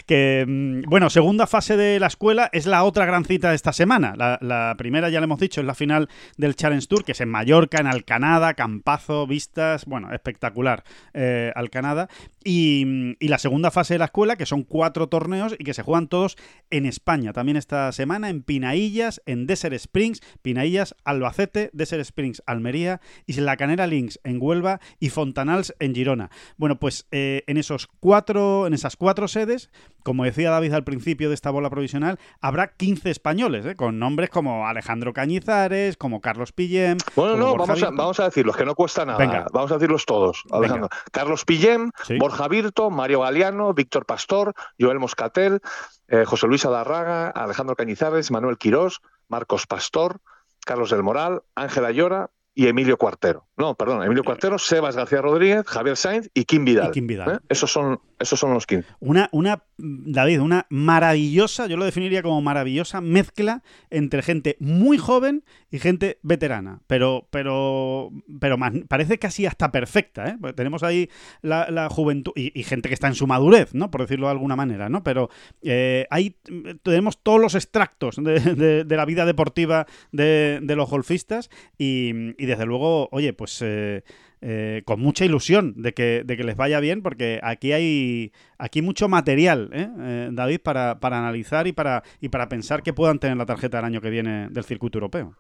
[0.06, 3.74] Que, mm, bueno, segunda fase de la escuela es la otra gran cita de esta
[3.74, 4.14] semana.
[4.16, 7.30] La, primera, ya le hemos dicho, es la final del Challenge Tour, que es en
[7.30, 10.84] Mallorca, en Alcanada, campazo, vistas, bueno, espectacular
[11.14, 12.08] eh, Alcanada.
[12.44, 15.82] Y, y, la segunda fase de la escuela, que son cuatro torneos y que se
[15.82, 16.38] juegan todos
[16.70, 17.34] en España.
[17.34, 23.88] También esta semana en Pinaillas, en Desert Springs, Pinaillas, Albacete, Desert Springs, Almería, Isla Canera
[23.88, 26.30] Links en Huelva y Fontanals en Girona.
[26.58, 29.70] Bueno, pues eh, en, esos cuatro, en esas cuatro sedes,
[30.04, 33.76] como decía David al principio de esta bola provisional, habrá 15 españoles, ¿eh?
[33.76, 36.98] con nombres como Alejandro Cañizares, como Carlos Pillem.
[37.16, 39.18] Bueno, no, vamos a, vamos a, decirlos, que no cuesta nada.
[39.18, 39.48] Venga.
[39.52, 40.90] Vamos a decirlos todos, Alejandro.
[41.12, 45.62] Carlos Pillem, Borja Virto, Mario Galeano, Víctor Pastor, Joel Moscatel,
[46.08, 50.22] eh, José Luis Adarraga, Alejandro Cañizares, Manuel Quirós, Marcos Pastor,
[50.66, 53.48] Carlos del Moral, Ángela Llora y Emilio Cuartero.
[53.58, 56.90] No, perdón, Emilio Cuartero, Sebas García Rodríguez, Javier Sainz y Kim Vidal.
[56.90, 57.36] Y Kim Vidal.
[57.36, 57.40] ¿eh?
[57.48, 58.86] Esos, son, esos son los 15.
[59.00, 65.46] Una, una, David, una maravillosa, yo lo definiría como maravillosa mezcla entre gente muy joven
[65.72, 66.82] y gente veterana.
[66.88, 70.38] Pero, pero, pero más, parece casi hasta perfecta, ¿eh?
[70.40, 71.10] Porque tenemos ahí
[71.42, 73.90] la, la juventud y, y, gente que está en su madurez, ¿no?
[73.90, 75.04] Por decirlo de alguna manera, ¿no?
[75.04, 75.30] Pero
[75.62, 76.36] eh, ahí
[76.84, 82.34] tenemos todos los extractos de, de, de la vida deportiva de, de los golfistas y,
[82.42, 84.04] y, desde luego, oye, pues eh,
[84.42, 88.82] eh, con mucha ilusión de que, de que, les vaya bien, porque aquí hay aquí
[88.82, 89.90] mucho material, ¿eh?
[90.00, 93.80] Eh, David, para, para, analizar y para, y para pensar que puedan tener la tarjeta
[93.80, 95.36] el año que viene del circuito europeo.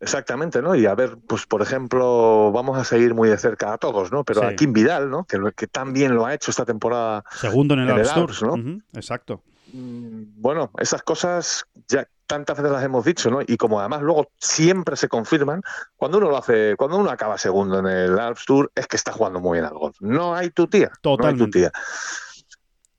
[0.00, 0.74] Exactamente, ¿no?
[0.74, 4.24] Y a ver, pues por ejemplo, vamos a seguir muy de cerca a todos, ¿no?
[4.24, 4.46] Pero sí.
[4.46, 5.24] a Kim Vidal, ¿no?
[5.24, 7.24] Que, que tan bien lo ha hecho esta temporada.
[7.32, 8.22] Segundo en el, en el ¿no?
[8.22, 8.82] Uh -huh.
[8.94, 9.42] Exacto.
[9.74, 13.40] Mm, bueno, esas cosas ya tantas veces las hemos dicho, ¿no?
[13.44, 15.62] Y como además luego siempre se confirman,
[15.96, 19.10] cuando uno lo hace, cuando uno acaba segundo en el Alps Tour, es que está
[19.10, 19.96] jugando muy bien al golf.
[20.00, 20.92] No hay tu tía.
[21.00, 21.38] Totalmente.
[21.38, 21.72] No hay tu tía.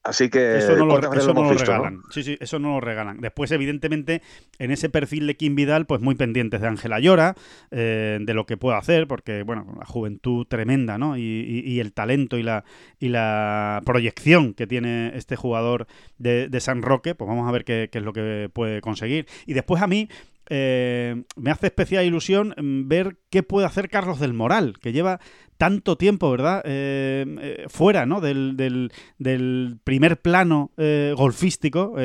[0.05, 1.95] Así que eso no lo, eso no lo visto, regalan.
[1.95, 2.01] ¿no?
[2.11, 3.21] Sí, sí, eso no lo regalan.
[3.21, 4.21] Después, evidentemente,
[4.59, 7.33] en ese perfil de Kim Vidal, pues muy pendientes de Ángela Llora,
[7.71, 11.17] eh, de lo que puede hacer, porque, bueno, la juventud tremenda, ¿no?
[11.17, 12.65] Y, y, y, el talento y la,
[12.99, 15.87] y la proyección que tiene este jugador
[16.19, 19.25] de, de San Roque, pues vamos a ver qué, qué, es lo que puede conseguir.
[19.47, 20.07] Y después a mí,
[20.47, 25.19] eh, me hace especial ilusión mm, ver qué puede hacer Carlos del Moral, que lleva
[25.57, 26.61] tanto tiempo, ¿verdad?
[26.65, 28.21] Eh, eh, fuera, ¿no?
[28.21, 31.95] Del, del, primer plano eh, golfístico,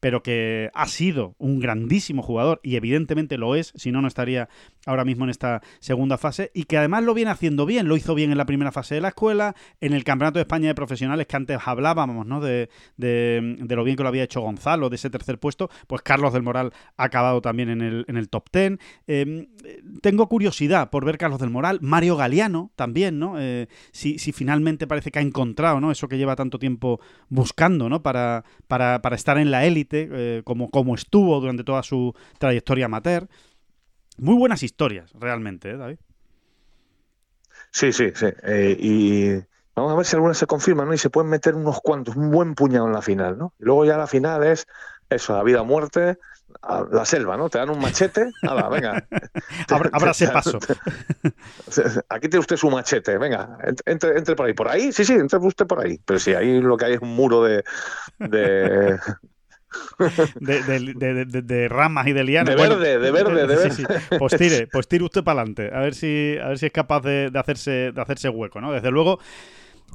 [0.00, 4.48] pero que ha sido un grandísimo jugador y evidentemente lo es, si no, no estaría
[4.86, 8.14] ahora mismo en esta segunda fase y que además lo viene haciendo bien, lo hizo
[8.14, 11.26] bien en la primera fase de la escuela, en el Campeonato de España de Profesionales
[11.26, 12.40] que antes hablábamos, ¿no?
[12.40, 16.02] De, de, de lo bien que lo había hecho Gonzalo, de ese tercer puesto, pues
[16.02, 18.78] Carlos del Moral ha acabado también en el, en el top ten.
[19.06, 19.48] Eh,
[20.00, 23.38] tengo curiosidad por ver Carlos del Moral, Mario Galeano también también, ¿no?
[23.38, 25.90] Eh, si, finalmente parece que ha encontrado, ¿no?
[25.90, 28.02] Eso que lleva tanto tiempo buscando, ¿no?
[28.02, 32.86] Para, para, para estar en la élite, eh, como, como estuvo durante toda su trayectoria
[32.86, 33.28] amateur.
[34.16, 35.98] Muy buenas historias, realmente, ¿eh, David?
[37.70, 38.26] Sí, sí, sí.
[38.42, 39.34] Eh, y
[39.76, 40.94] vamos a ver si algunas se confirman, ¿no?
[40.94, 43.52] Y se pueden meter unos cuantos, un buen puñado en la final, ¿no?
[43.60, 44.66] Y luego ya la final es
[45.10, 46.16] eso, la vida o muerte,
[46.62, 47.48] a la selva, ¿no?
[47.48, 49.06] Te dan un machete, ala, venga.
[49.92, 50.58] Ábrase paso.
[52.08, 54.54] Aquí tiene usted su machete, venga, entre, entre por ahí.
[54.54, 54.92] ¿Por ahí?
[54.92, 56.00] Sí, sí, entre usted por ahí.
[56.04, 57.64] Pero si ahí lo que hay es un muro de...
[58.18, 58.98] de...
[60.40, 62.56] De, de, de, de, ramas y de lianas.
[62.56, 63.70] De verde, de verde, de verde.
[63.70, 64.16] Sí, sí.
[64.18, 65.70] Pues tire, pues tire usted para adelante.
[65.74, 68.72] A ver si, a ver si es capaz de, hacerse, de hacerse hueco, ¿no?
[68.72, 69.18] Desde luego,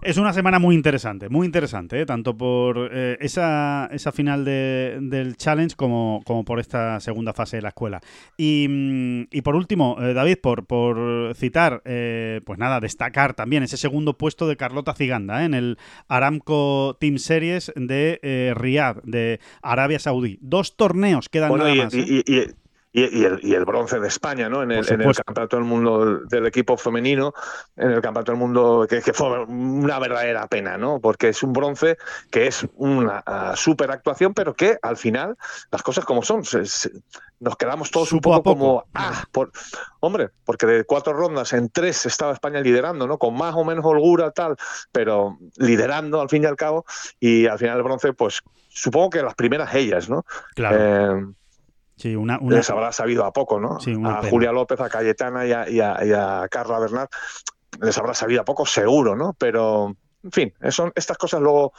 [0.01, 2.05] es una semana muy interesante, muy interesante, ¿eh?
[2.05, 7.57] tanto por eh, esa, esa final de, del Challenge como, como por esta segunda fase
[7.57, 8.01] de la escuela.
[8.37, 14.17] Y, y por último, eh, David, por, por citar, pues nada, destacar también ese segundo
[14.17, 15.77] puesto de Carlota Ciganda en el
[16.07, 20.37] Aramco Team Series de Riyadh, de Arabia Saudí.
[20.41, 21.93] Dos torneos quedan bueno, nada y, más.
[21.93, 22.23] Y,
[22.93, 24.61] y, el, y, el, bronce de España, ¿no?
[24.61, 27.33] En el, en el, Campeonato del Mundo del equipo femenino,
[27.75, 30.99] en el Campeonato del Mundo, que, que, fue una verdadera pena, ¿no?
[31.01, 31.97] Porque es un bronce
[32.29, 35.35] que es una uh, super actuación, pero que al final,
[35.71, 36.91] las cosas como son, se, se,
[37.39, 39.51] nos quedamos todos Supo un poco, poco, como, ah, por,
[39.99, 43.17] hombre, porque de cuatro rondas en tres estaba España liderando, ¿no?
[43.17, 44.55] Con más o menos holgura, tal,
[44.91, 46.85] pero liderando al fin y al cabo,
[47.19, 50.25] y al final el bronce, pues supongo que las primeras ellas, ¿no?
[50.53, 50.77] Claro.
[50.79, 51.33] Eh,
[51.95, 52.57] Sí, una, una...
[52.57, 53.79] Les habrá sabido a poco, ¿no?
[53.79, 54.29] Sí, a pena.
[54.29, 57.11] Julia López, a Cayetana y a, y, a, y a, Carla Bernat
[57.81, 59.35] les habrá sabido a poco, seguro, ¿no?
[59.37, 61.73] Pero, en fin, son, estas cosas luego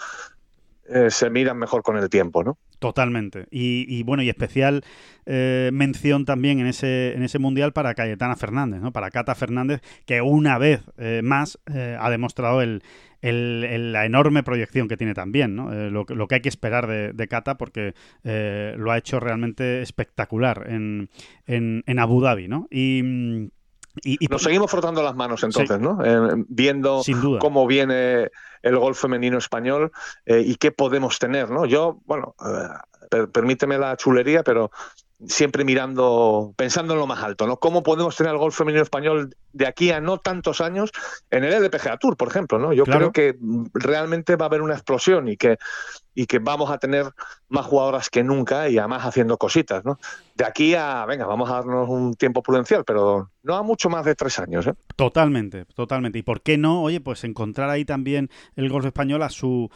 [0.87, 2.59] eh, se miran mejor con el tiempo, ¿no?
[2.85, 3.47] Totalmente.
[3.51, 4.85] Y, bueno, y especial
[5.25, 8.93] eh, mención también en ese, en ese mundial para Cayetana Fernández, ¿no?
[8.93, 12.83] Para Cata Fernández, que una vez eh, más eh, ha demostrado el,
[13.23, 15.73] la enorme proyección que tiene también, ¿no?
[15.73, 20.67] Lo, lo, que hay que esperar de, de Cata, porque lo ha hecho realmente espectacular
[20.69, 21.09] en,
[21.47, 22.69] en, en Abu Dhabi, ¿no?
[22.71, 23.51] Y.
[24.03, 25.83] Y, y, Nos seguimos frotando las manos entonces, sí.
[25.83, 26.05] ¿no?
[26.05, 27.03] Eh, viendo
[27.39, 28.31] cómo viene
[28.63, 29.93] el golf femenino español
[30.27, 31.67] eh, y qué podemos tener, ¿no?
[31.67, 32.35] Yo, bueno,
[33.11, 34.71] eh, permíteme la chulería, pero
[35.27, 37.59] siempre mirando, pensando en lo más alto, ¿no?
[37.59, 40.91] ¿Cómo podemos tener el golf femenino español de aquí a no tantos años
[41.31, 42.73] en el LPGA Tour, por ejemplo, ¿no?
[42.73, 43.13] Yo claro.
[43.13, 43.39] creo que
[43.75, 45.59] realmente va a haber una explosión y que
[46.15, 47.07] y que vamos a tener
[47.49, 49.99] más jugadoras que nunca y además haciendo cositas, ¿no?
[50.35, 54.05] De aquí a, venga, vamos a darnos un tiempo prudencial, pero no a mucho más
[54.05, 54.75] de tres años, ¿eh?
[54.97, 56.19] Totalmente, totalmente.
[56.19, 56.83] ¿Y por qué no?
[56.83, 59.71] Oye, pues encontrar ahí también el golf español a su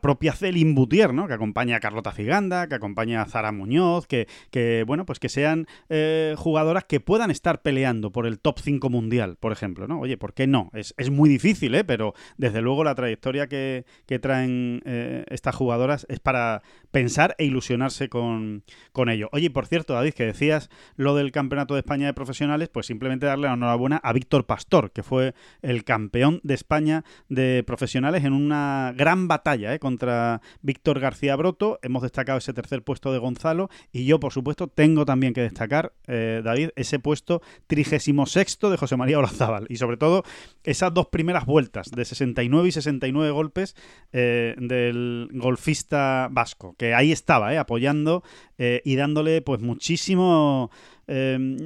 [0.00, 1.26] propia Celine Boutier, ¿no?
[1.26, 5.28] Que acompaña a Carlota Ciganda, que acompaña a Zara Muñoz, que, que bueno, pues que
[5.28, 10.00] sean eh, jugadoras que puedan estar peleando por el top 5 mundial, por ejemplo, ¿no?
[10.00, 10.70] Oye, ¿por qué no?
[10.72, 11.84] Es, es muy difícil, ¿eh?
[11.84, 17.44] Pero desde luego la trayectoria que, que traen eh, estas jugadoras es para pensar e
[17.44, 18.62] ilusionarse con,
[18.92, 19.28] con ello.
[19.32, 23.26] Oye, por cierto, David, que decías lo del Campeonato de España de Profesionales, pues simplemente
[23.26, 28.32] darle la enhorabuena a Víctor Pastor, que fue el campeón de España de profesionales en
[28.32, 29.78] una gran batalla ¿eh?
[29.78, 31.78] contra Víctor García Broto.
[31.82, 35.92] Hemos destacado ese tercer puesto de Gonzalo y yo, por supuesto, tengo también que destacar,
[36.06, 40.22] eh, David, ese puesto trigésimo sexto de José María Olazábal y sobre todo
[40.64, 43.76] esas dos primeras vueltas de 69 y 69 golpes
[44.12, 48.22] eh, del golfista vasco, que ahí estaba, apoyando
[48.58, 50.70] y dándole pues muchísimo
[51.08, 51.56] Em,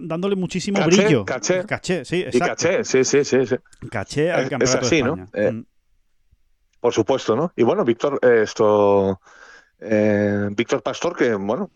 [0.00, 1.24] dándole muchísimo brillo.
[1.26, 1.64] Caché.
[1.66, 2.36] Caché, sí, exacto.
[2.36, 3.46] Y caché, sí, sí, sí.
[3.46, 3.56] sí.
[3.90, 5.26] Caché al campeonato es así, ¿no?
[5.34, 5.64] Eh, mm.
[6.80, 7.52] por supuesto, ¿no?
[7.54, 9.20] Y bueno, Víctor, eh, esto.
[9.78, 11.68] Eh, Víctor Pastor, que bueno,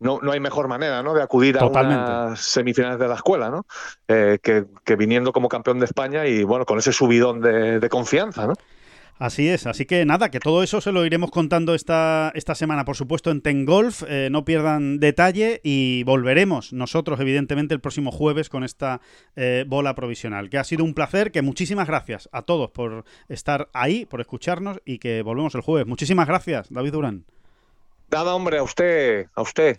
[0.00, 1.14] no, no, hay mejor manera ¿no?
[1.14, 3.64] de acudir a las semifinales de la escuela, ¿no?
[4.08, 8.48] que, que, viniendo como campeón de España y bueno, con ese subidón de, de confianza,
[8.48, 8.54] ¿no?
[9.22, 12.84] Así es, así que nada, que todo eso se lo iremos contando esta, esta semana,
[12.84, 14.02] por supuesto, en Ten Golf.
[14.08, 19.00] Eh, no pierdan detalle y volveremos nosotros, evidentemente, el próximo jueves con esta
[19.36, 20.50] eh, bola provisional.
[20.50, 24.80] Que ha sido un placer, que muchísimas gracias a todos por estar ahí, por escucharnos
[24.84, 25.86] y que volvemos el jueves.
[25.86, 27.24] Muchísimas gracias, David Durán.
[28.10, 29.78] Nada, hombre, a usted, a usted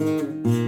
[0.00, 0.67] Música